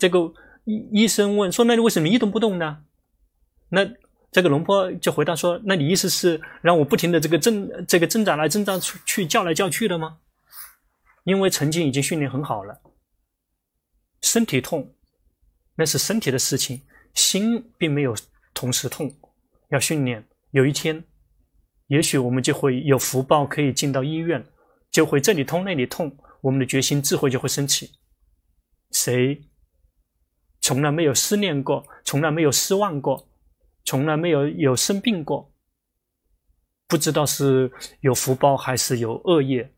[0.00, 0.32] 这个。
[0.66, 2.84] 医医生问说：“那你为什么一动不动呢？”
[3.70, 3.80] 那
[4.30, 10.18] 这个龙婆就回答说：“那你意思是让我不停的这个挣这个挣扎来挣扎出去叫来叫去的吗？
[11.24, 12.78] 因为曾经已经训练很好了。
[14.20, 14.94] 身体痛，
[15.76, 16.82] 那是身体的事情，
[17.14, 18.14] 心并没有
[18.52, 19.10] 同时痛。
[19.70, 21.02] 要训练，有一天，
[21.86, 24.44] 也许我们就会有福报可以进到医院，
[24.90, 27.92] 就会这里痛那里痛，我们的决心智慧就会升起。
[28.92, 29.40] 谁？”
[30.60, 33.28] 从来没有思念过，从来没有失望过，
[33.84, 35.52] 从来没有有生病过，
[36.86, 37.70] 不知道是
[38.00, 39.72] 有福报还是有恶业。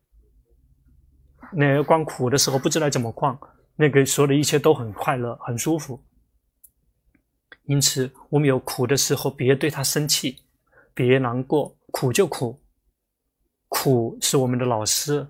[1.53, 3.39] 那光苦的时候不知道怎么逛，
[3.75, 6.03] 那个所有的一切都很快乐，很舒服。
[7.65, 10.43] 因此，我们有苦的时候，别对他生气，
[10.93, 12.61] 别难过，苦就苦，
[13.69, 15.25] 苦是我们的老师。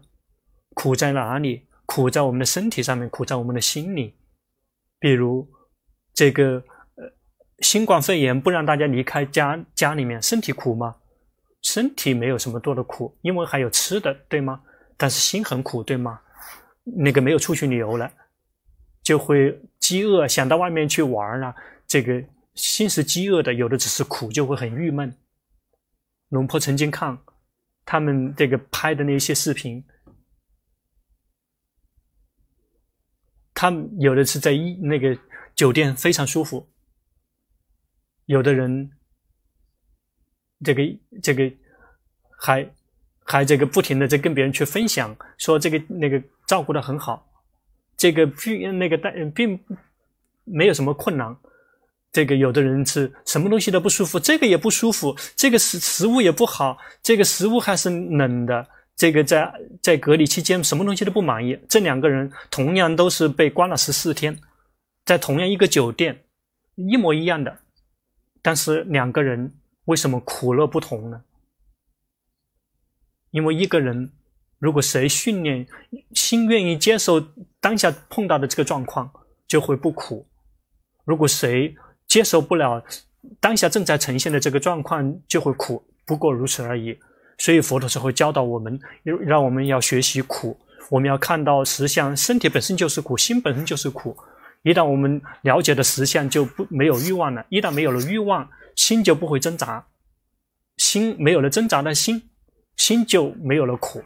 [0.73, 1.67] 苦在哪里？
[1.85, 4.15] 苦在我们的身体上面，苦在我们的心里。
[5.03, 5.45] 比如，
[6.13, 6.63] 这个
[6.95, 7.03] 呃，
[7.59, 10.95] 新冠肺炎不让大家离开家家里面，身体苦吗？
[11.61, 14.61] 身体没有什么多的苦，因为还有吃的，对吗？
[14.95, 16.21] 但是心很苦，对吗？
[16.85, 18.09] 那个没有出去旅游了，
[19.03, 21.53] 就会饥饿，想到外面去玩了。
[21.85, 22.23] 这个
[22.55, 25.13] 心是饥饿的，有的只是苦，就会很郁闷。
[26.29, 27.17] 龙婆曾经看
[27.83, 29.83] 他们这个拍的那些视频。
[33.63, 35.17] 他们有的是在一那个
[35.55, 36.67] 酒店非常舒服，
[38.25, 38.91] 有的人
[40.65, 40.83] 这个
[41.21, 41.49] 这个
[42.37, 42.69] 还
[43.23, 47.25] 还这个不停的在跟别人去分享，说这个那个照顾的很好，
[47.95, 49.57] 这个并那个但并
[50.43, 51.33] 没有什么困难。
[52.11, 58.67] 这个有的人是什么东西都不舒服，这个也不舒服，这个食食物也不好，这个食物还是冷的。
[58.95, 59.51] 这个在
[59.81, 61.59] 在隔离期间，什么东西都不满意。
[61.67, 64.39] 这两个人同样都是被关了十四天，
[65.03, 66.23] 在同样一个酒店，
[66.75, 67.59] 一模一样的，
[68.41, 71.23] 但是两个人为什么苦乐不同呢？
[73.31, 74.13] 因为一个人
[74.59, 75.67] 如果谁训练
[76.13, 77.19] 心愿意接受
[77.59, 79.11] 当下碰到的这个状况，
[79.47, 80.27] 就会不苦；
[81.03, 81.75] 如果谁
[82.07, 82.83] 接受不了
[83.39, 85.83] 当下正在呈现的这个状况，就会苦。
[86.05, 86.97] 不过如此而已。
[87.43, 90.57] 所以佛陀才会教导我们，让我们要学习苦。
[90.89, 94.15] 我们要看到实相，身体本身就是苦，心本身就是苦。
[94.61, 97.45] 一旦我们了解的实相，就不没有欲望了。
[97.49, 99.85] 一旦没有了欲望，心就不会挣扎。
[100.77, 102.29] 心没有了挣扎的心，
[102.77, 104.01] 心就没有了苦。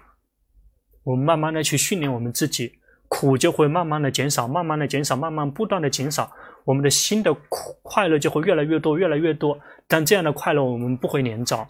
[1.04, 2.74] 我们慢慢的去训练我们自己，
[3.08, 6.32] 苦就会慢慢的减少，慢慢的减少，慢慢不断的减少。
[6.66, 9.60] 我们的心的苦快乐就会越来越多，越来越多。
[9.88, 11.68] 但这样的快乐我们不会连着，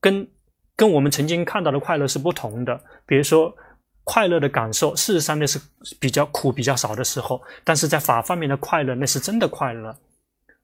[0.00, 0.26] 跟
[0.76, 2.80] 跟我们曾经看到的快乐是不同的。
[3.06, 3.56] 比如说，
[4.02, 5.60] 快乐的感受，事实上那是
[5.98, 9.96] 比较苦、比较少的时候，但是在法方面的快乐，那是真的快乐。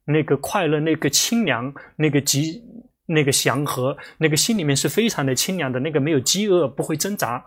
[0.05, 2.65] 那个快乐，那个清凉，那个极，
[3.07, 7.45] 那个祥和，那个心里面是非常的清凉的，那个没有饥饿，不会挣扎。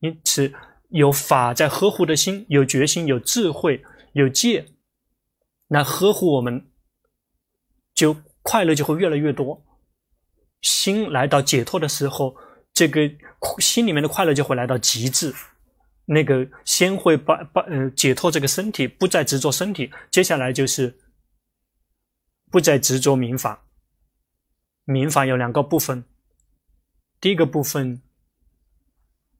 [0.00, 0.52] 因此，
[0.88, 4.66] 有法在呵护的心，有决心，有智慧，有戒，
[5.68, 6.66] 来呵护我们，
[7.94, 9.62] 就快乐就会越来越多。
[10.62, 12.36] 心来到解脱的时候，
[12.72, 13.00] 这个
[13.58, 15.34] 心里面的快乐就会来到极致。
[16.06, 20.98] 那个先会把把呃解脱这个身体，不再执着身体，接下来就是
[22.50, 23.64] 不再执着民法。
[24.84, 26.04] 民法有两个部分，
[27.20, 28.02] 第一个部分，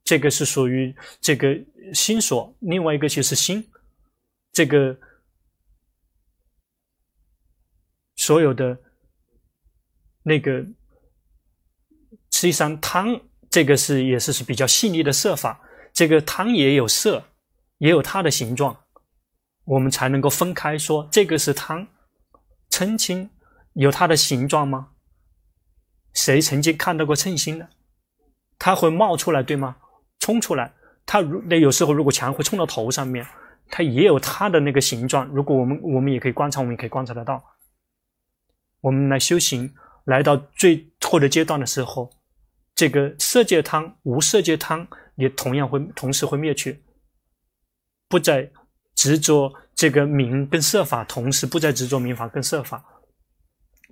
[0.05, 3.69] 这个是属于这个心所，另外一个就是心，
[4.53, 4.97] 这个
[8.15, 8.81] 所有的
[10.23, 10.65] 那个，
[12.43, 15.61] 实际上汤这个是也是是比较细腻的色法。
[15.93, 17.23] 这个汤也有色，
[17.79, 18.77] 也有它的形状，
[19.63, 21.87] 我们才能够分开说这个是汤。
[22.69, 23.31] 称心
[23.75, 24.89] 有它的形状吗？
[26.15, 27.69] 谁曾经看到过称心呢？
[28.59, 29.77] 它会冒出来，对吗？
[30.19, 30.73] 冲出来，
[31.07, 33.25] 它如那有时候如果墙会冲到头上面，
[33.69, 35.29] 它也有它的那个形状。
[35.29, 37.41] 如果我们我们也可以观察，我们也可以观察得到。
[38.81, 39.73] 我们来修行，
[40.07, 42.11] 来到最后的阶段的时候，
[42.83, 44.89] 这个色界汤、无色界汤。
[45.17, 46.83] 也同样会同时会灭去，
[48.09, 48.51] 不再
[48.95, 52.83] 执着这个名跟色法，同时不再执着名法跟色法，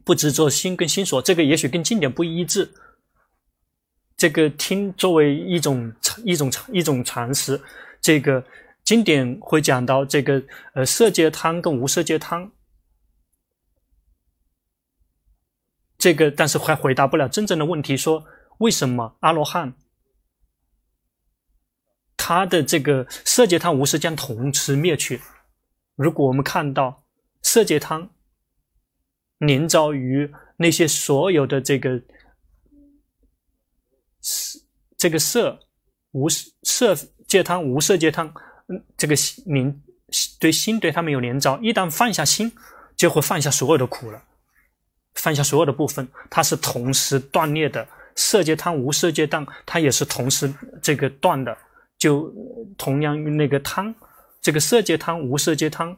[0.03, 2.73] 不执着心跟心所，这个也许跟经典不一致。
[4.17, 5.93] 这个听作为一种
[6.25, 7.61] 一种一种常识，
[8.01, 8.43] 这个
[8.83, 10.43] 经典会讲到这个
[10.75, 12.51] 呃色界汤跟无色界汤，
[15.99, 18.25] 这个但是还回答不了真正的问题，说
[18.61, 19.75] 为什么阿罗汉？
[22.17, 25.21] 他的这个色界汤、无色将同时灭去。
[25.97, 27.05] 如果我们看到
[27.43, 28.11] 色界汤
[29.39, 32.03] 连着于那些所有的这个
[34.21, 34.59] 色，
[34.99, 35.59] 这个色
[36.13, 36.95] 无色
[37.27, 38.33] 界汤、无色界汤，
[38.99, 39.15] 这个
[39.47, 39.83] 连
[40.39, 42.53] 对心对他们有连招，一旦放下心，
[42.95, 44.23] 就会放下所有的苦了，
[45.15, 47.89] 放下所有的部分，它是同时断裂的。
[48.21, 50.53] 色界汤、无色界汤，它也是同时
[50.83, 51.57] 这个断的。
[51.99, 52.33] 就
[52.79, 53.95] 同样那个汤，
[54.41, 55.95] 这个色界汤、无色界汤，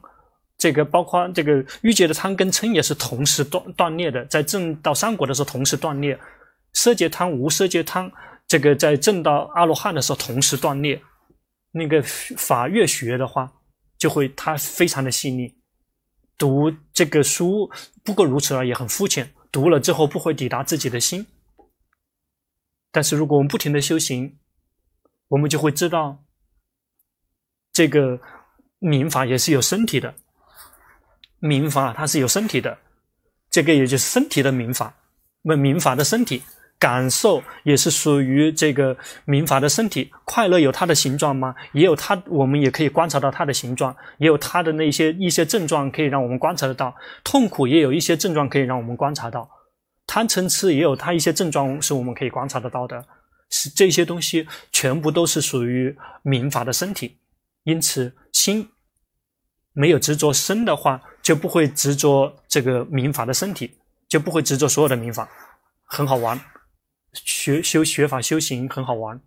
[0.57, 6.19] 这个包括这个欲界的汤跟嗔也是同时断断裂的，在正到三果的时候同时断裂，
[6.73, 8.11] 色界汤、无色界汤，
[8.47, 11.01] 这个在正到阿罗汉的时候同时断裂。
[11.71, 13.49] 那个法越学的话，
[13.97, 15.53] 就会它非常的细腻。
[16.37, 17.71] 读这个书
[18.03, 19.29] 不过如此而已，很肤浅。
[19.53, 21.25] 读了之后不会抵达自己的心。
[22.93, 24.37] 但是如果我们不停的修行，
[25.27, 26.23] 我们就会知道，
[27.73, 28.21] 这个
[28.77, 30.13] 民法也是有身体的，
[31.39, 32.77] 民法它是有身体的，
[33.49, 34.93] 这个也就是身体的民法，
[35.41, 36.43] 那民法的身体
[36.77, 40.11] 感受也是属于这个民法的身体。
[40.23, 41.55] 快乐有它的形状吗？
[41.71, 46.95] 也有它，我们也可以观察到它的形状，也有它的那些一些症状可以让我们观察得到。
[47.23, 49.49] 痛苦也有一些症状可以让我们观察到，
[50.05, 53.05] 贪嗔痴也有它一些症状是我们可以观察得到的。
[53.49, 57.19] 是这些东西全部都是属于民法的身体，
[57.65, 58.67] 因此心
[59.73, 65.29] 没有执着身的话，就不会执着这个民法的身体，就不会执着所有的民法，
[65.83, 66.39] 很好玩。
[67.13, 69.21] 学修学法修行很好玩，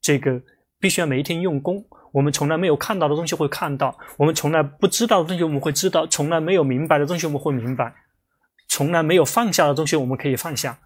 [0.00, 0.40] 这个
[0.78, 1.84] 必须要每一天用功。
[2.12, 7.92] 我们从来没有看到的东西会看到，我们从来不知道的东西我们会知道，从来没有明白的东西我们会明白，
[8.76, 10.80] 从来没有放下的东西我们可以放下。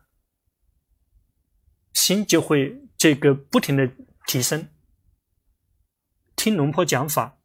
[1.94, 3.88] 心就会这个不停的
[4.26, 4.68] 提升。
[6.36, 7.38] 听龙婆讲法，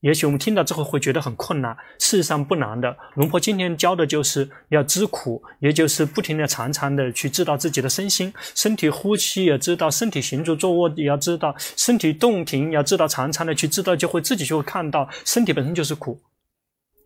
[0.00, 2.96] 也许我们听到之后会觉得很困难，事实上不难的。
[3.16, 16.18] 龙婆今天教的就是要知苦，也就是不停的、常常的去知道自己的身心，身体呼吸也知道，身体行住坐卧也要知道，身体动停要知道，常常的去知道，就会自己就会看到身体本身就是苦。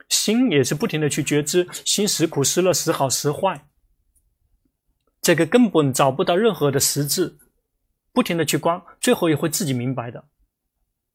[0.08, 3.66] 心也是不停的去觉知，心时苦时乐时好时坏。
[5.20, 7.38] 这个根本找不到任何的实质，
[8.12, 10.24] 不停的去观，最后也会自己明白的。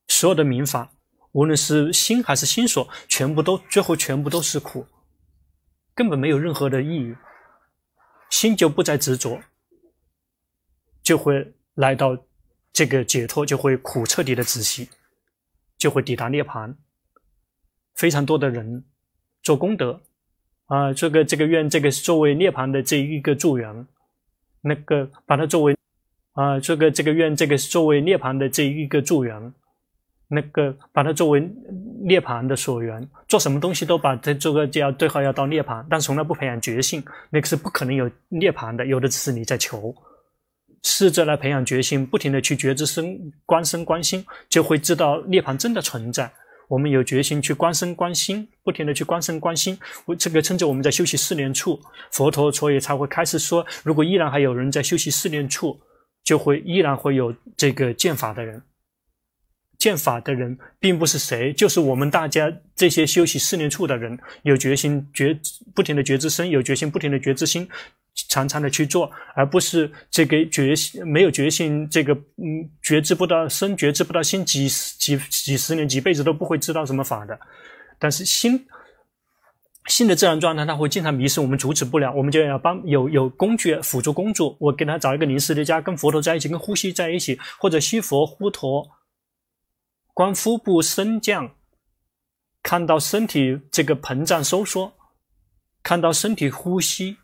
[0.08, 0.92] 所有的民法，
[1.32, 4.86] 无论是心还是心所，全部都最后全部都是苦，
[5.96, 7.16] 根本没有任何的意义。
[8.30, 9.42] 心就不再执着，
[11.02, 12.18] 就会来到
[12.74, 14.90] 这个解脱，就会苦彻底的止息，
[15.78, 16.76] 就会抵达涅槃。
[18.02, 18.84] 非常多的人
[19.44, 20.02] 做功德
[20.66, 23.86] 啊，这个这个愿这个作为涅槃的这一个助缘，
[24.62, 25.78] 那个把它作为
[26.32, 29.54] 啊，这个这个愿这个作为涅槃的这一个助缘，
[30.28, 31.48] 那个把它作为
[32.04, 39.94] 涅槃的所缘，做什么东西都把它这个就要最后要到涅槃，但从来不培养觉性，那个是不可能有涅槃的，有的只是你在求。
[40.84, 46.32] 试着来培养决心，不停的去觉知身观身观心，就会知道涅槃真的存在。
[46.72, 49.78] 我们有决心去观身观心，不停的去观身观心。
[50.06, 51.78] 我这个趁着我们在修习四年处，
[52.12, 55.82] 佛陀所以才会开始说：如果依然还有人在修习四年处，
[56.24, 58.62] 就会依然会有这个见法的人。
[59.78, 65.38] 见法的人并不是谁，就是我们大家这些修习四年处的人，有决心觉
[65.76, 67.68] 不停的觉知身，有决心不停的觉知心。
[68.32, 77.38] 常常的去做，而不是这个决心没有决心，这个嗯觉知不到身，觉知不到心，几几几十年几辈子都不会知道什么法的。
[78.00, 78.66] 但是心
[79.88, 84.56] 心的自然状态，它会经常迷失，我们阻止不了，我们就要帮有有工具辅助工作。
[84.62, 88.90] 我给他找一个临时的家，跟佛陀在一起，跟呼吸在一起，或者吸佛呼陀，
[90.14, 91.52] 观腹部升降，
[92.64, 94.94] 看到身体这个膨胀收缩，
[95.84, 97.18] 看到身体呼吸。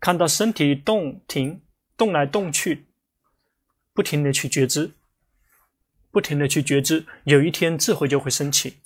[0.00, 1.62] 看到身体动停，
[1.96, 2.86] 动来动去，
[3.92, 4.92] 不停的去觉知，
[6.10, 8.78] 不停的去觉知，有一天智慧就会升起。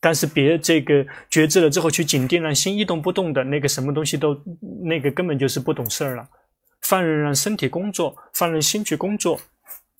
[0.00, 4.42] 但是别这个觉知了之后去紧盯，让心一动不动的那个什么东西都
[4.82, 6.28] 那个根本就是不懂事儿了。
[6.80, 9.40] 放任让身体工作，放任心去工作，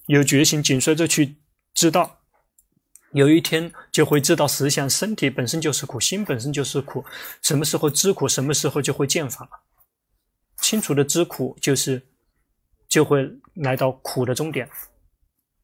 [0.06, 1.36] 有决心紧随着去
[1.72, 2.18] 知道，
[3.12, 7.04] 有一天就会知道实相，身体本身就是苦，心本身就是苦。
[7.40, 9.48] 什么时候知苦，什么时候就会见法。
[10.62, 12.00] 清楚的知苦，就是
[12.88, 14.66] 就会来到苦的终点。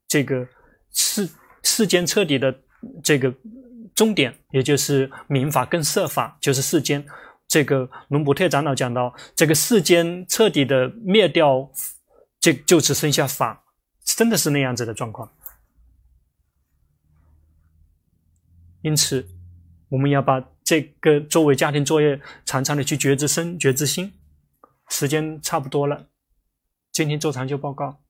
[0.06, 0.46] 这个
[0.92, 1.26] 世
[1.62, 2.54] 世间彻底的
[3.02, 3.32] 这个
[3.94, 7.06] 终点，也就是明法跟色法，就是世间。
[7.46, 11.70] 这个龙普特长老讲到，这个世间彻底的灭掉，
[12.40, 13.64] 就就只剩下法，
[14.04, 15.32] 真的是那样子的状况。
[18.82, 19.26] 因此，
[19.88, 24.12] 我们要把这个作为家庭作业，常常的去觉知身，觉知心。
[24.88, 26.08] 时间差不多了，
[26.90, 28.00] 今天做长修报告。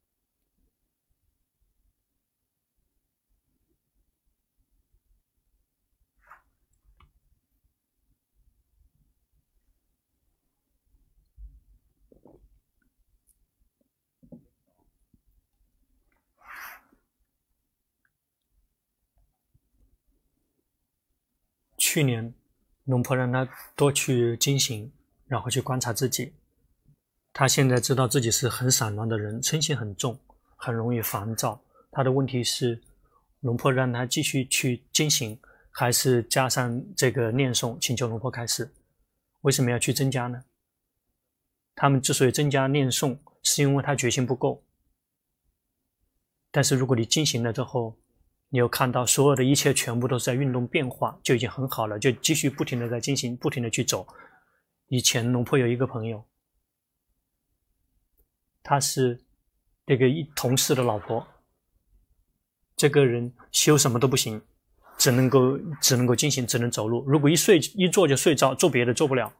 [21.76, 22.34] 去年，
[22.84, 24.92] 龙婆让他多去经行，
[25.26, 26.32] 然后去观察自己。
[27.38, 30.18] 他现在知道自己是很散乱的人，嗔心很重，
[30.56, 31.62] 很容易烦躁。
[31.92, 32.82] 他的问题是，
[33.42, 35.38] 龙婆让他继续去进行，
[35.70, 38.68] 还是加上这个念诵，请求龙婆开示。
[39.42, 40.42] 为什么要去增加呢？
[41.76, 44.60] 他们之所以增加念诵，是因为他决心不够。
[46.50, 47.96] 但是如果你进行了之后，
[48.48, 54.04] 你又看到所有的一切全部都是在运动变化，就已经很好了，就继续不停的在进行，不停的去走。
[54.88, 56.24] 以前龙婆有一个朋友。
[58.68, 59.18] 他是
[59.86, 61.26] 这个一同事的老婆，
[62.76, 64.42] 这个人修什么都不行，
[64.98, 67.02] 只能够只能够进行，只能走路。
[67.08, 69.32] 如果一睡一坐就睡着，做别的做不了。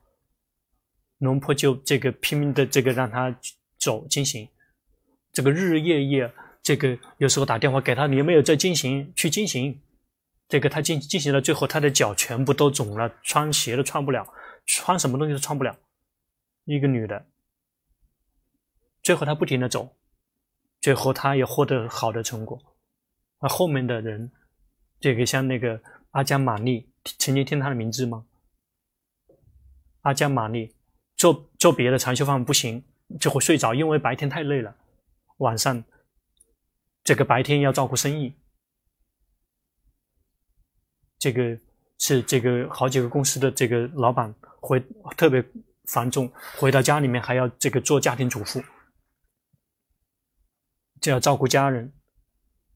[1.19, 3.39] 龙婆就这个拼命的这个让他
[3.77, 4.49] 走进行，
[5.31, 9.13] 这个日日夜夜，这个有时候打电话给他，你有没有在进行？
[9.15, 9.79] 去进行。
[10.49, 14.27] 这个他进进行到最后，他的脚全部都肿了，穿鞋都穿不了，
[14.65, 15.77] 穿什么东西都穿不了。
[16.65, 17.27] 一个女的。
[19.09, 19.97] 最后他不停地走，
[20.83, 22.61] 最后他也获得好的成果。
[23.41, 24.31] 那后面的人，
[25.01, 25.81] 这个像那个
[26.11, 28.27] 阿加玛丽，曾经听他的名字吗？
[30.03, 30.75] 阿加玛丽
[31.17, 32.85] 做做别的禅修方不行，
[33.19, 34.77] 就会睡着，因为白天太累了。
[35.39, 35.83] 晚上
[37.03, 38.35] 这个白天要照顾生意，
[41.19, 41.59] 这个
[41.97, 44.79] 是这个好几个公司的这个老板会
[45.17, 45.43] 特别
[45.87, 48.63] 繁重，回到家里面还要这个做家庭主妇。
[51.01, 51.93] 就要照顾家人，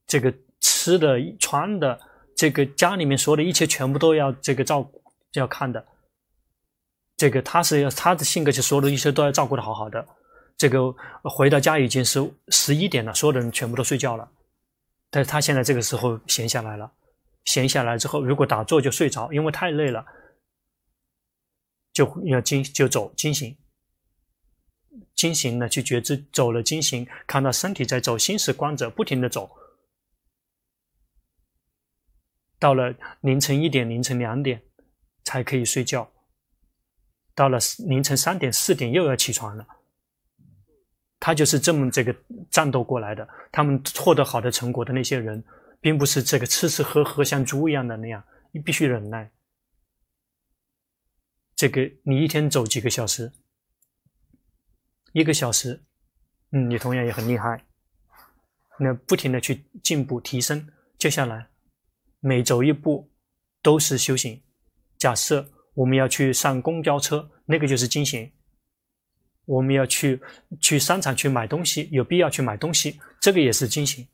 [0.06, 2.00] 这个吃的、穿的，
[2.36, 5.84] 这个家里面所有的一切全部都要这个照顾，就要看的。
[7.16, 10.06] 这个他是要他的性格，就所有的一切都要照顾的好好的。
[10.56, 14.28] 这个回到家已经是十一点了，所有的人全部都睡觉了，
[15.10, 16.90] 但是他现在这个时候闲下来了，
[17.44, 20.04] 闲下来之后，如果打坐就睡着，因为太累了，
[21.92, 23.56] 就要惊就走惊醒。
[25.14, 29.50] 经行呢，去觉知走了经行，看到身体在走，心是光者，不停的走。
[32.58, 34.62] 到了凌晨一点、凌晨两点
[35.24, 36.10] 才可以睡觉，
[37.34, 39.66] 到了凌晨三点、四点又要起床了。
[41.18, 42.14] 他就是这么这个
[42.50, 43.28] 战斗过来的。
[43.52, 45.44] 他们获得好的成果的那些人，
[45.80, 49.30] 并不是这个吃吃喝喝像猪一样的那样，你必须忍耐。
[51.54, 53.32] 这个你一天走几个小时？
[55.12, 55.84] 一个小时，
[56.52, 57.66] 嗯，你同样也很厉害。
[58.78, 60.66] 那不停的去进步提升，
[60.98, 61.50] 接下来
[62.20, 63.10] 每走一步
[63.60, 64.42] 都是修行。
[64.96, 68.32] 假设我们要去上公交车，那个就是精行；
[69.44, 70.22] 我们要去
[70.60, 74.08] 去商场去买东西，有必要去买东西，这个也是精行。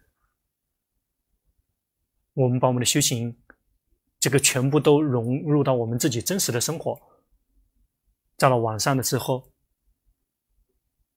[2.34, 3.36] 我们把我们的修行，
[4.18, 7.00] 这个全部都融入到我们自己真实的生活。
[8.36, 9.48] 到了晚上的时候。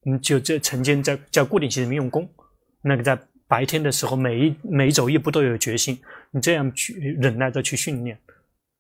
[0.04, 2.28] 你就这曾经在叫固定性的用功，
[2.82, 8.20] 那个在白天的时候，每一每走一步都有决心，你这样去忍耐着去训练，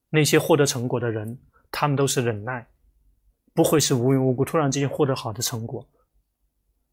[0.10, 1.38] 那些获得成果的人，
[1.70, 2.66] 他们都是忍耐，
[3.54, 5.88] 不会是无缘无故突然之间获得好的成果。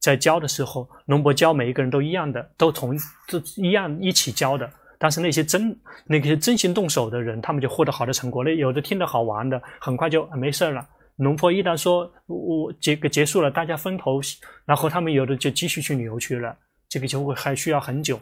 [0.01, 2.97] 在教的时候，龙婆教每一个人都一样的，都同
[3.29, 5.76] 都一样一起教的，但是那些真
[6.07, 8.53] 那些真心动手的人，他们就获得好的成果了。
[8.53, 10.87] 有的听得好玩的，很快就没事了。
[11.21, 14.21] 农婆一旦说我这个结束了，大家分头，
[14.64, 16.57] 然后他们有的就继续去旅游去了，
[16.89, 18.21] 这个就会还需要很久。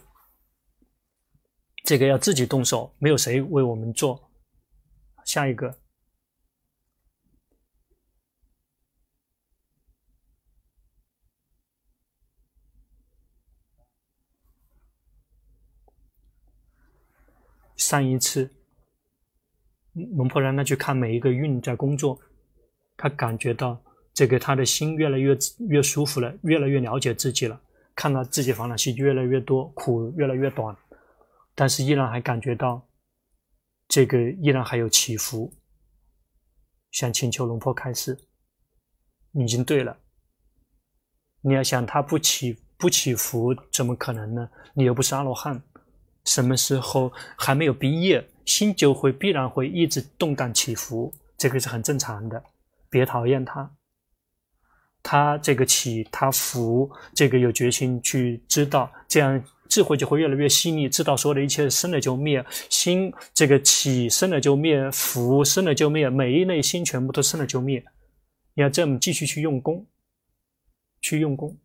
[1.85, 4.31] 这个要自己动手，没有谁为我们做。
[5.27, 5.79] 下一个，
[17.77, 18.51] 上一次，
[19.93, 22.19] 龙婆让他去看每一个运在工作。
[22.97, 23.81] 他感觉到
[24.15, 25.37] 这个，他的心越来越
[25.69, 27.61] 越舒服了，越来越了解自己了。
[27.95, 30.77] 看到自己烦恼心越来越多，苦越来越短，
[31.55, 32.87] 但是依然还感觉到
[33.89, 35.53] 这个依然还有起伏。
[36.91, 38.19] 想请求龙婆开示，
[39.33, 39.97] 已经对了。
[41.41, 44.49] 你要想他不起不起伏，怎么可能呢？
[44.75, 45.63] 你又不是阿罗汉，
[46.25, 52.43] 什么时候还没有毕业，心就会必然会一直动荡起伏，这个是很正常的。
[52.91, 53.71] 别讨厌他，
[55.03, 67.85] 他这个起，他伏，这个有决心去知道，这样智慧就会越来越细腻，知道所有的一切生了就灭，心这个起生了就灭，福生了就灭，每一类心全部都生了就灭。
[68.55, 69.87] 你要这么继续去用功，
[71.01, 71.57] 去用功。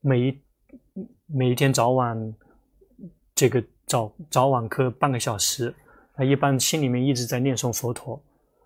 [0.00, 0.40] 每一
[1.26, 2.34] 每一天早晚，
[3.34, 5.74] 这个早早晚课半个小时，
[6.14, 8.22] 他一般心里面一直在念诵佛陀。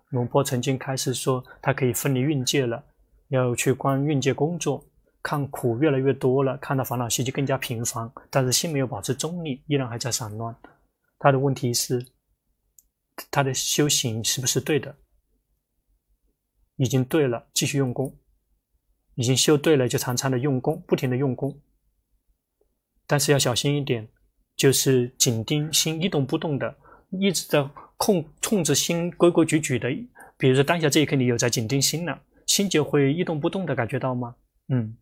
[0.09, 2.81] 龙婆曾经开始说，他可以分离蕴界了，
[3.27, 4.85] 要去观蕴界工作，
[5.21, 10.55] 看苦越来越多了，看到烦恼习气更加频繁，但是心没有保持中立，依然还在散乱。
[11.19, 12.05] 他的问题是，
[13.29, 14.95] 他的修行是不是对的？
[16.77, 18.15] 已经对了，继续用功。
[19.15, 21.59] 已经修对了，就常常的用功，不停的用功。
[23.07, 24.07] 但是要小心一点，
[24.55, 26.75] 就是紧盯心一动不动的，
[27.09, 29.89] 一直在控控制心规规矩矩的。
[30.37, 34.35] 比如说当下这一刻，你有在紧盯心了，心就会一动不动的感觉到吗？
[34.69, 34.95] 嗯，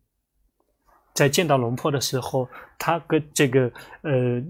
[1.14, 2.48] 在见到龙婆的时候，
[2.78, 3.70] 他跟这个
[4.02, 4.42] 呃。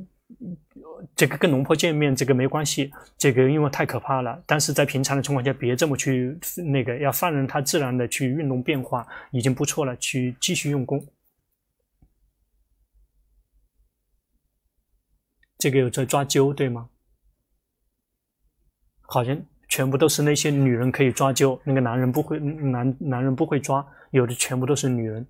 [1.14, 4.42] 这个跟龙婆见面，这个没关系，这个因为太可怕了。
[4.46, 6.38] 但是在平常的情况下，别这么去
[6.70, 9.96] 那个，要放任他自然的去运动变化，已经不错了。
[9.96, 11.06] 去继续用功。
[15.58, 16.88] 这个有在抓阄，对吗？
[19.02, 25.26] 好像全部都是那些女人可以抓阄，那个男人不会，男男人不会抓，有的全部都是女人。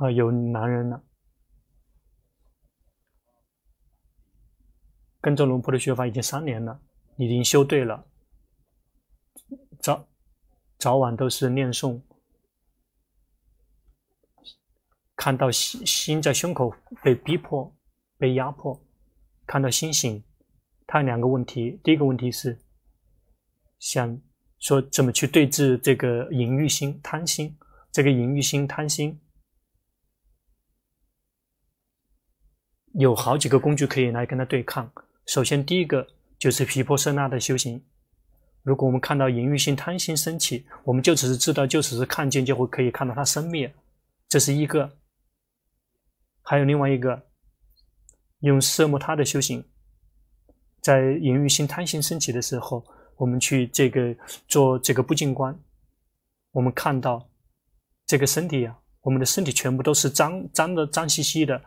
[0.00, 1.04] 啊，有男人了，
[5.20, 6.80] 跟着龙婆的学法已经三年了，
[7.18, 8.06] 已经修对了，
[9.78, 10.08] 早
[10.78, 12.00] 早晚都是念诵，
[15.14, 17.70] 看到心心在胸口被逼迫、
[18.16, 18.82] 被压迫，
[19.46, 20.24] 看到心醒，
[20.86, 22.58] 他有两个问题，第一个问题是
[23.78, 24.18] 想
[24.60, 27.54] 说怎么去对治这个淫欲心、贪心，
[27.92, 29.20] 这个淫欲心、贪心。
[32.92, 34.90] 有好几个工具可以来跟他对抗。
[35.26, 36.06] 首先，第一个
[36.38, 37.82] 就是毗婆舍那的修行。
[38.62, 43.72] 如果我们看到淫欲心、贪心升起，我们就只是知道，就只是看见，就会可以看到它生灭。
[44.28, 44.96] 这是一个。
[46.42, 47.22] 还有另外一个，
[48.40, 49.64] 用奢摩他的修行。
[50.80, 52.84] 在淫欲心、贪心升起的时候，
[53.16, 54.16] 我们去这个
[54.48, 55.56] 做这个不净观，
[56.50, 57.28] 我们看到
[58.06, 61.62] 这个身体啊，我们的身体全部都是脏脏的、脏兮兮的。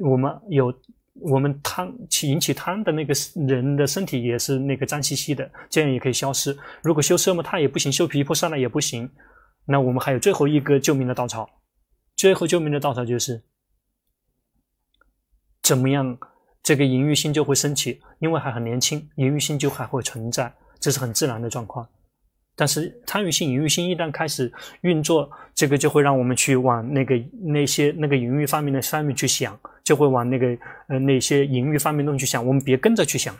[0.00, 0.74] 我们有
[1.20, 3.14] 我们贪起引起贪的那个
[3.46, 6.56] 人的身体也是那个脏兮兮的，这样也可以消失。
[6.82, 9.08] 如果修奢摩他也不行，修皮婆舍那也不行，
[9.66, 11.48] 那我们还有最后一个救命的稻草。
[12.16, 13.42] 最后救命的稻草就是
[15.62, 16.18] 怎么样？
[16.62, 21.86] 这个淫欲心就会升起，因为还很年轻，淫欲心就还会存在，这是很自然的状况。
[22.56, 30.48] 但是贪欲心、淫欲心一旦开始运作，这个就会让我们去往那个那些那个淫欲方面的方面去想，就会往那个
[30.88, 32.44] 呃那些淫欲方面弄去想。
[32.44, 33.36] 我们别跟着去想，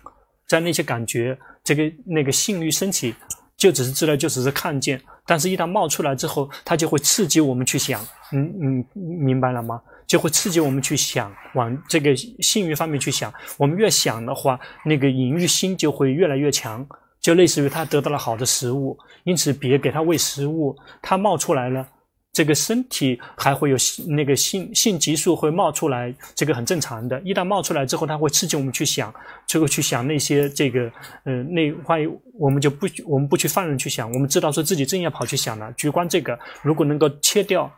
[0.47, 3.15] 在那些感觉这个那个性欲升起，
[3.57, 5.01] 就只是知道，就只是看见。
[5.27, 8.01] 但是，一旦冒出来之后，它就会刺激我们去想。
[8.33, 9.81] 嗯嗯，明白了吗？
[10.07, 13.33] 就会刺激我们去想，往这个性欲方面去想。
[13.57, 16.87] 我们越想的话，那个淫欲心就会越来越强，
[17.23, 21.89] 就类似于他得到了好的食物，因此别给他喂食物，他冒出来了。
[22.35, 23.77] 这个身体还会有
[24.09, 27.21] 那个性性激素会冒出来，这个很正常的。
[27.21, 29.15] 一旦冒出来之后，它会刺激我们去想，
[29.47, 30.91] 就会去想那些这个，
[31.23, 35.73] 呃，那万一我们就不我们不去放任去想，我们知道说自己正要跑去想了。
[35.75, 37.73] 局观这个，如果能够切掉，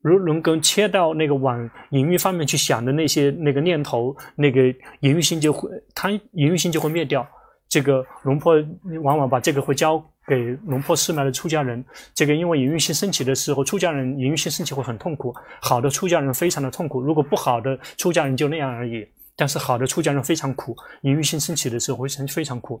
[0.00, 4.62] 如能够切掉那个往淫欲方面去想的那些那个念头，那个
[5.00, 7.28] 淫欲心就会，它淫欲心就会灭掉。
[7.68, 8.54] 这个龙婆
[9.02, 10.02] 往往把这个会教。
[10.30, 15.34] 给龙婆寺庙的出家人，这个因为淫欲心升起的时候，出家人淫欲心升起会很痛苦。
[15.60, 19.04] 好的出家人非常的痛苦，如果不好的出家人就那样而已。
[19.34, 22.80] 但是好的出家人非常苦，淫欲心升起的时候会成非常苦，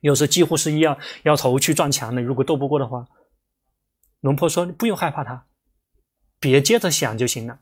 [0.00, 2.20] 有时几乎是一样要头去撞墙的。
[2.20, 3.04] 如果斗不过的话，
[4.22, 5.46] 龙婆说你不用害怕他，
[6.40, 7.60] 别接着想就行了。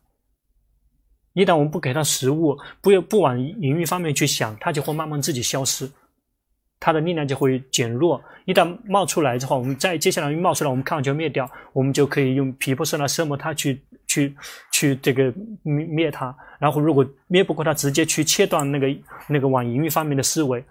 [1.34, 5.90] 一旦我们不给他食物，不要不往淫欲方面去想，他就会慢慢自己消失。
[6.85, 14.37] 它的力量就会减弱，一旦冒出来之后，我们再接下来一冒出来，我们看就灭掉，我们就可以用毗婆舍那奢摩他去去
[14.70, 15.32] 去这个
[15.62, 16.37] 灭灭它。
[16.59, 18.87] 然后如果灭不过它，直接去切断那个
[19.26, 20.62] 那个往淫欲方面的思维。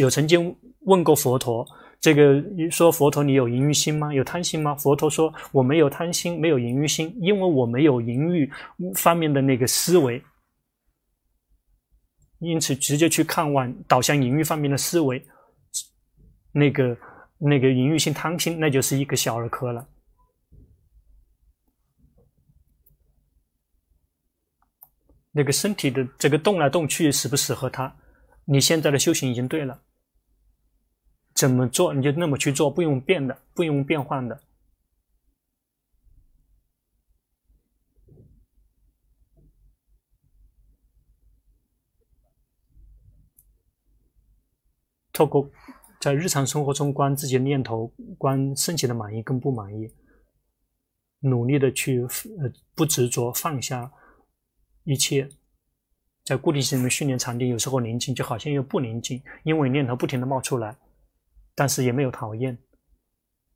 [0.00, 1.64] 有曾经问过佛陀，
[2.00, 4.12] 这个说佛陀你有淫欲心吗？
[4.12, 4.74] 有贪心吗？
[4.74, 8.50] 佛陀说我没有贪心，没有淫欲心，因为我没有淫欲
[8.96, 10.20] 方面的那个思维。
[12.40, 15.24] 因此，直接去看往导向淫欲方面的思维，
[16.52, 16.96] 那个
[17.38, 19.86] 那个淫欲性、贪心，那就是一个小儿科了。
[25.32, 27.94] 那个身体的这个动来动去，适不适合他？
[28.46, 29.82] 你现在的修行已经对了，
[31.34, 34.42] 怎么做你就那么去做，不用变的，不用变换的。
[45.20, 45.50] 透过
[46.00, 49.86] 在日常生活中观自己的念头，观身体的满意跟不满意，
[51.18, 53.92] 努力的去呃不执着放下
[54.84, 55.28] 一切，
[56.24, 60.74] 在固定性里面训练禅定，有时候宁静就好像又不宁静，因为念头不停的冒出来，
[61.54, 62.56] 但是也没有讨厌，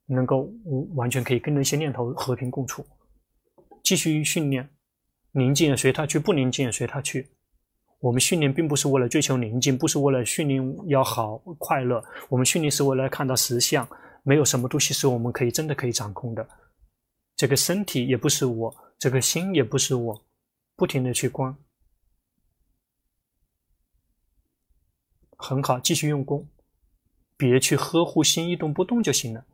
[0.05, 0.53] 能够
[0.97, 2.87] 完全可以跟那些念头和平共处，
[3.83, 4.69] 继续训练，
[5.33, 7.31] 宁静也随他去，不宁静也随他去。
[8.05, 12.05] 我们训练并不是为了追求宁静，不是为了训练要好快乐。
[12.29, 13.89] 我们训练是为了看到实相，
[14.23, 16.47] 没有什么东西是我们可以真的可以掌控的。
[17.35, 20.23] 这个身体也不是我，这个心也不是我，
[20.77, 21.57] 不停的去观，
[25.39, 26.47] 很好，继续用功，
[27.39, 29.47] 别去呵护心一动不动就行了。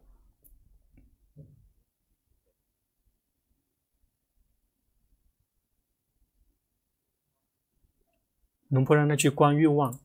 [8.71, 10.01] 龙婆让他去观欲望，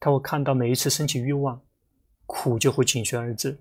[0.00, 1.60] 他会看到每一次升起欲望，
[2.24, 3.60] 苦就会紧随而至。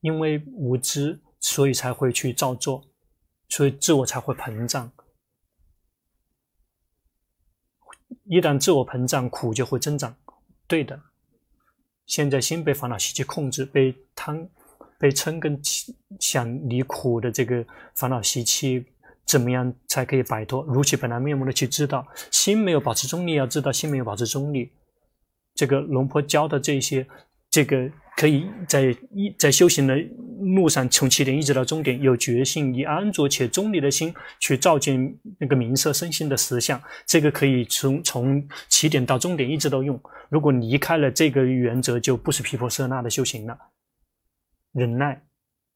[0.00, 2.88] 因为无知，所以才会去造作，
[3.48, 4.90] 所以自我才会膨胀。
[8.24, 10.16] 一旦自我膨胀，苦就会增长。
[10.66, 11.00] 对的，
[12.06, 14.48] 现在心被烦恼习气控制，被贪、
[14.98, 15.60] 被嗔跟
[16.18, 18.89] 想离苦的这个烦恼习气。
[19.24, 20.62] 怎么样才可以摆脱？
[20.64, 24.70] 如其本来面目的去知道，心没有保持中立，要知道心没有保持中立。
[25.54, 27.06] 这个龙婆教的这些，
[27.50, 29.96] 这个可以在一在修行的
[30.56, 36.80] 路上，从起点一直到终点，有决心，以安住且中立的心去照见那个名色身心的实相。
[37.06, 40.00] 这个可以从从起点到终点一直都用。
[40.28, 43.58] 如果离开了这个原则，就不是毗婆舍那的修行了。
[44.72, 45.22] 忍耐，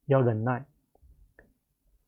[0.06, 0.64] 要忍耐。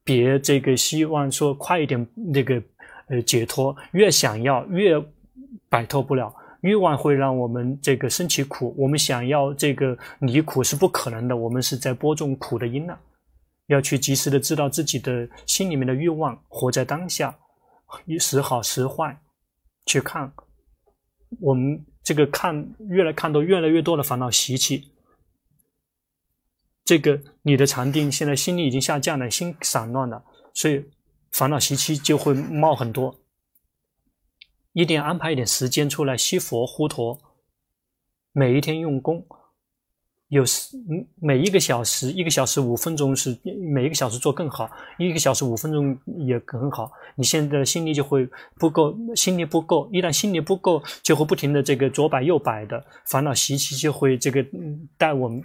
[0.07, 2.63] 别这个希望说快一点，那个
[3.09, 4.95] 呃解脱，越想要越
[5.69, 6.33] 摆脱不了。
[6.63, 12.99] 欲望会让我们这个升起苦，我们想要这个离苦是不可能的，我们是在播种苦的因了。
[13.67, 17.37] 要去及时的知道自己的心里面的欲望，活在当下，
[18.21, 19.17] 时好时坏，
[19.87, 20.33] 去看。
[21.41, 24.89] 我们这个看，越来看到越来越多的烦恼习气，
[26.87, 30.23] 这个你的禅定现在心力已经下降了，心散乱了，
[30.55, 30.85] 所以
[31.33, 33.19] 烦恼习气就会冒很多。
[34.73, 37.19] 一定安排一点时间出来息佛护陀，
[38.31, 39.27] 每一天用功，
[40.29, 40.77] 有时
[41.17, 43.37] 每一个小时，一个小时五分钟是
[43.75, 46.93] 每一个小时做更好，一个小时五分钟也很好。
[47.17, 48.29] 你现在心力就会
[48.61, 54.47] 不够，心力不够，一旦心力不够，就会不停的这个左摆右摆的烦恼习气就会这个
[54.97, 55.43] 带我们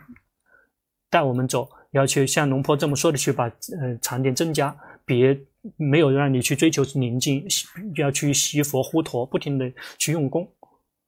[1.12, 5.40] 带我们走，要去像龙婆这么说的去把呃禅定增加，别。
[5.78, 7.46] 没有让你去追求宁静，
[7.96, 10.52] 要去习佛护陀，不停的去用功，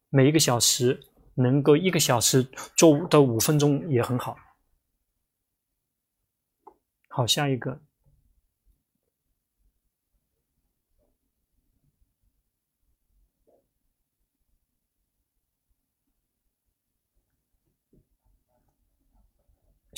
[0.10, 0.99] 每一个小时
[1.34, 4.38] 能够一个小时做到五分钟也很好。
[7.08, 7.82] 好，下一个，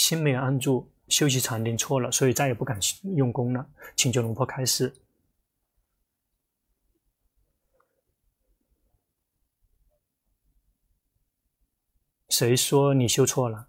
[0.05, 0.91] 心没有安住。
[1.07, 2.79] 休息禅定错了，所以再也不敢
[3.15, 3.67] 用功了。
[3.95, 4.93] 请求龙婆开示。
[12.29, 13.67] 谁说你修错了？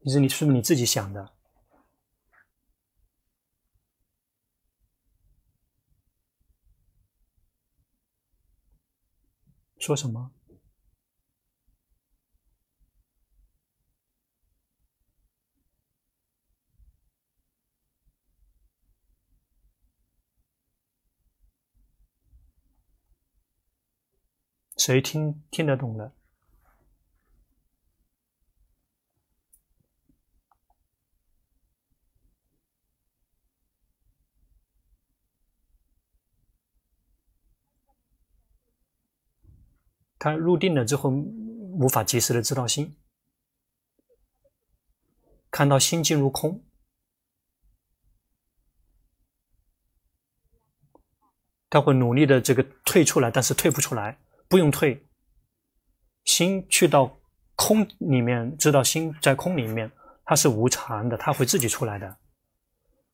[0.00, 1.32] 你是你是不是你自己想的？
[9.78, 10.32] 说什么？
[24.86, 26.12] 谁听听得懂的？
[40.20, 42.96] 他入定了之后，无法及时的知道心，
[45.50, 46.64] 看到心进入空，
[51.68, 54.20] 他会努力的这个退出来，但是退不出来。
[54.48, 55.04] 不用退，
[56.24, 57.18] 心去到
[57.54, 59.90] 空里面，知道心在空里面，
[60.24, 62.16] 它是无常的，它会自己出来的。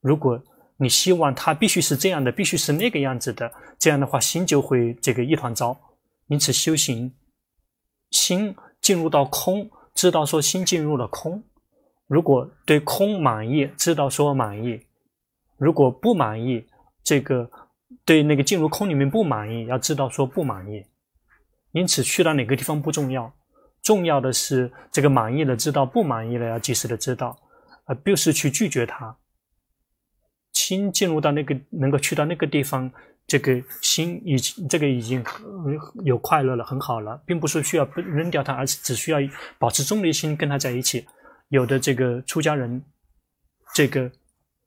[0.00, 0.42] 如果
[0.76, 5.78] 你希望它必须是这样的，必须是那个样子的，这样的话，心就会这个一团糟。
[6.26, 7.12] 因此，修行，
[8.10, 11.42] 心进入到空，知道说心进入了空。
[12.06, 14.80] 如果对空满意，知道说满意；
[15.56, 16.66] 如果不满意，
[17.04, 17.50] 这个
[18.04, 20.84] 对那个进入空里面不满意，要知道说不满意。
[21.72, 23.32] 因此，去到哪个地方不重要，
[23.82, 27.38] 重要的是这个满意了知道，不满意了要及时的知道，
[27.86, 29.16] 而不是去拒绝它。
[30.52, 32.92] 心进入到那个能够去到那个地方，
[33.26, 35.24] 这个心已经这个已经
[36.04, 39.18] 有快乐了，很好了，并不是需要扔掉它，而是只需要
[39.58, 41.06] 保持中立心跟他在一起。
[41.48, 42.84] 有的这个出家人，
[43.74, 44.12] 这个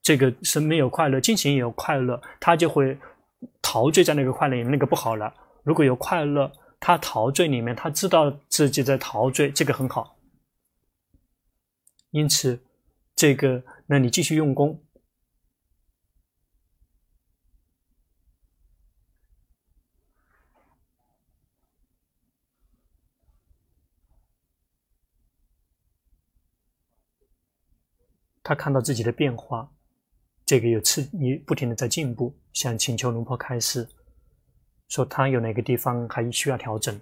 [0.02, 2.98] 这个是没有快乐，进行也有快乐，他就会
[3.62, 5.32] 陶醉在那个快乐里，那个不好了。
[5.64, 6.52] 如果有快乐。
[6.86, 10.20] 他陶醉里面，他知道自己在陶醉，这个很好。
[12.12, 12.62] 因此，
[13.16, 14.80] 这个，那你继续用功。
[28.44, 29.72] 他看到自己的变化，
[30.46, 33.90] 这个有次你不停的在进步，想请求龙婆开示。
[34.88, 37.00] 说他有哪个地方还需要调整？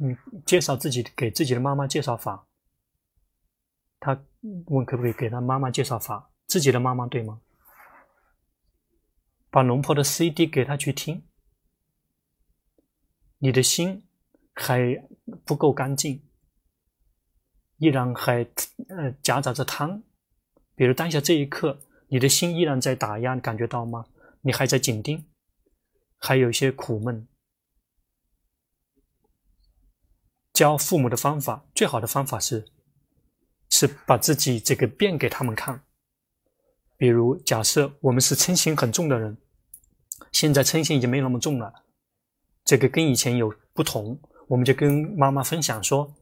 [0.00, 0.16] 嗯，
[0.46, 2.46] 介绍自己，给自己的妈妈介绍法。
[3.98, 4.24] 他
[4.66, 6.30] 问可不可以给他妈妈介绍法？
[6.46, 7.40] 自己的妈妈对吗？
[9.50, 11.26] 把龙婆的 CD 给他去听。
[13.38, 14.06] 你的心
[14.54, 15.04] 还
[15.44, 16.27] 不够干净。
[17.78, 18.46] 依然还
[18.88, 20.02] 呃夹杂着汤，
[20.74, 24.04] 比如当下这一刻，你的心依然在打压，感觉到吗？
[24.42, 25.24] 你还在紧盯，
[26.18, 27.26] 还有一些苦闷。
[30.52, 32.64] 教父母的方法，最好的方法是，
[33.70, 35.82] 是把自己这个变给他们看。
[36.96, 39.38] 比如假设我们是嗔心很重的人，
[40.32, 41.72] 现在嗔心已经没那么重了，
[42.64, 44.20] 这个跟以前有不同。
[44.48, 46.12] 我们就跟妈妈分享说，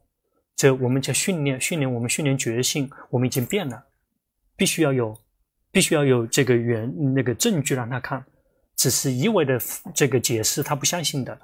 [0.57, 3.87] 这我们在训练训练我们训练觉性，我们已经变了，
[4.55, 5.15] 必须要有，
[5.71, 8.25] 必须要有这个原那个证据让他看，
[8.75, 9.59] 只是一味的
[9.93, 11.39] 这个解释他不相信的。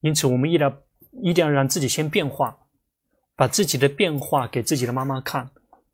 [0.00, 0.82] 因此，我们一定要
[1.22, 2.56] 一定要让自己先变化，
[3.34, 5.50] 把自己的变化给自己的妈妈看，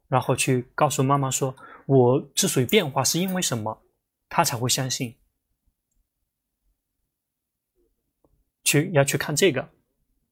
[0.08, 1.56] 然后去告诉妈妈说，
[1.86, 3.82] 我之所以变化是因为什么，
[4.28, 5.16] 她才会相信。
[8.62, 9.70] 去要去看这个，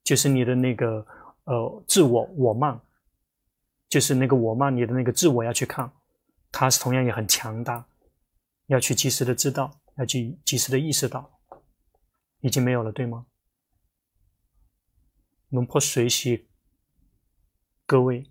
[0.09, 1.07] 就是你的那个
[1.45, 2.81] 呃自我我慢，
[3.91, 5.93] 就是那个我慢，你的那个自我要去看，
[6.51, 7.87] 它是同样也很强大，
[8.69, 11.39] 要去及时的知道，要去及时的意识到，
[12.41, 13.27] 已经没有了，对吗？
[15.51, 16.49] 龙婆随喜
[17.85, 18.31] 各位，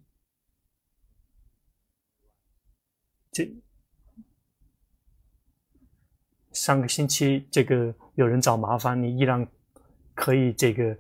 [3.32, 3.56] 这
[6.52, 9.48] 上个星期这个有人找麻烦，你依然。
[10.20, 10.98] 可以，这个，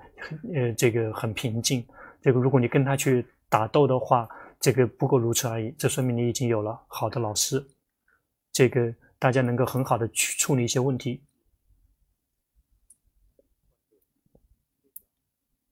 [0.53, 1.85] 呃，这个很平静。
[2.21, 4.27] 这个，如果你跟他去打斗的话，
[4.59, 5.73] 这个不过如此而已。
[5.77, 7.63] 这说明你已经有了好的老师。
[8.51, 11.23] 这个大家能够很好的去处理一些问题。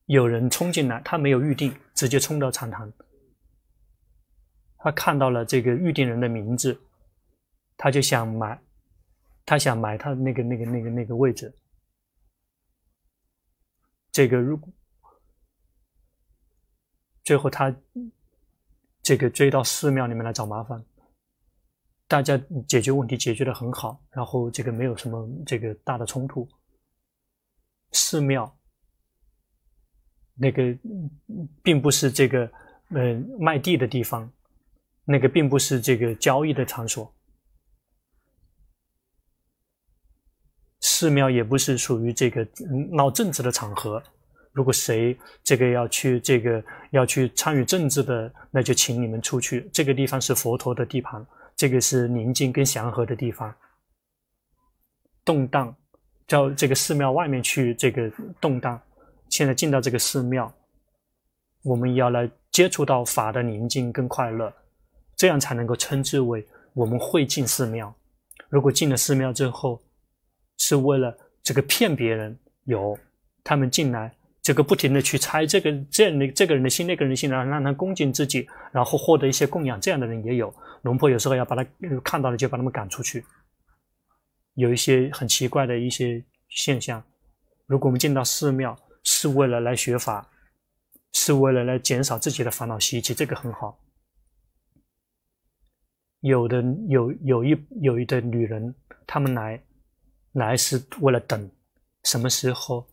[0.06, 2.94] 有人冲进来，他没有预定，直接冲到禅堂。
[4.78, 6.80] 他看到了这个预定人的名字，
[7.76, 8.62] 他就想买，
[9.44, 11.52] 他想买他那个那个那个那个位置。
[14.16, 14.74] 这个如果
[17.26, 17.76] 最后他
[19.02, 20.82] 这个追到寺庙里面来找麻烦，
[22.08, 26.48] 大家解决问题解决的很好，然后这个没有什么这个大的冲突。
[27.92, 28.58] 寺庙
[30.34, 30.64] 那个
[31.62, 32.50] 并不是这个
[32.92, 34.32] 嗯卖地的地方，
[35.04, 37.14] 那个并不是这个交易的场所。
[40.96, 42.48] 寺庙也不是属于这个
[42.90, 44.02] 闹政治的场合。
[44.54, 49.70] 如果谁这个要去这个要去参与政治的，那就请你们出去。
[49.74, 53.54] 这个地方是佛陀的地盘，这个是宁静跟祥和的地方。
[55.26, 55.76] 动荡，
[56.28, 58.82] 叫这个寺庙外面去这个动荡。
[59.28, 60.50] 现在进到这个寺庙，
[61.62, 64.54] 我们要来接触到法的宁静跟快乐，
[65.18, 67.94] 这样才能够称之为我们会进寺庙。
[68.48, 69.82] 如果进了寺庙之后，
[70.58, 72.98] 是为了这个骗别人，有
[73.44, 80.54] 他们进来，这个不停的去猜这个这样的这个人的心，那个人的心，然后让他恭敬自己，然后获得一些供养，这样的人也有。
[80.84, 81.66] 龙婆有时候要把他
[82.04, 83.24] 看到了，就把他们赶出去。
[84.54, 87.04] 有一些很奇怪的一些现象。
[87.66, 90.30] 如果我们进到寺庙，是为了来学法，
[91.14, 93.80] 是为了来减少自己的烦恼习气，这个很好。
[96.22, 98.74] 有的有有一有一对女人，
[99.06, 99.62] 她们来。
[100.36, 101.50] 来是为了等
[102.04, 102.86] 什么时候，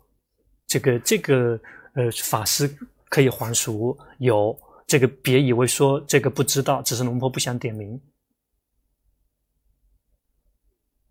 [0.67, 1.61] 这个这个
[1.95, 2.73] 呃法师
[3.09, 8.01] 可以还俗，有这个别以为说这个不知道，只是龙婆不想点名，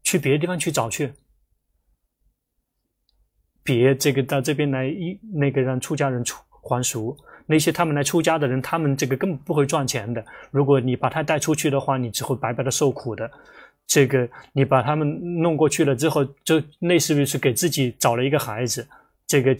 [0.04, 1.14] 去别的地方去找去，
[3.62, 13.30] 别这个到这边来一那个让出家人出还俗，那些他们来出家的人，他们这个根本不会赚钱的，如果你把他带出去的话，你只会白白的受苦的。
[13.94, 15.06] 这个你把他们
[15.42, 18.88] 弄过去了之后，就类似于是给自己找了一个孩子，
[19.28, 19.50] 这个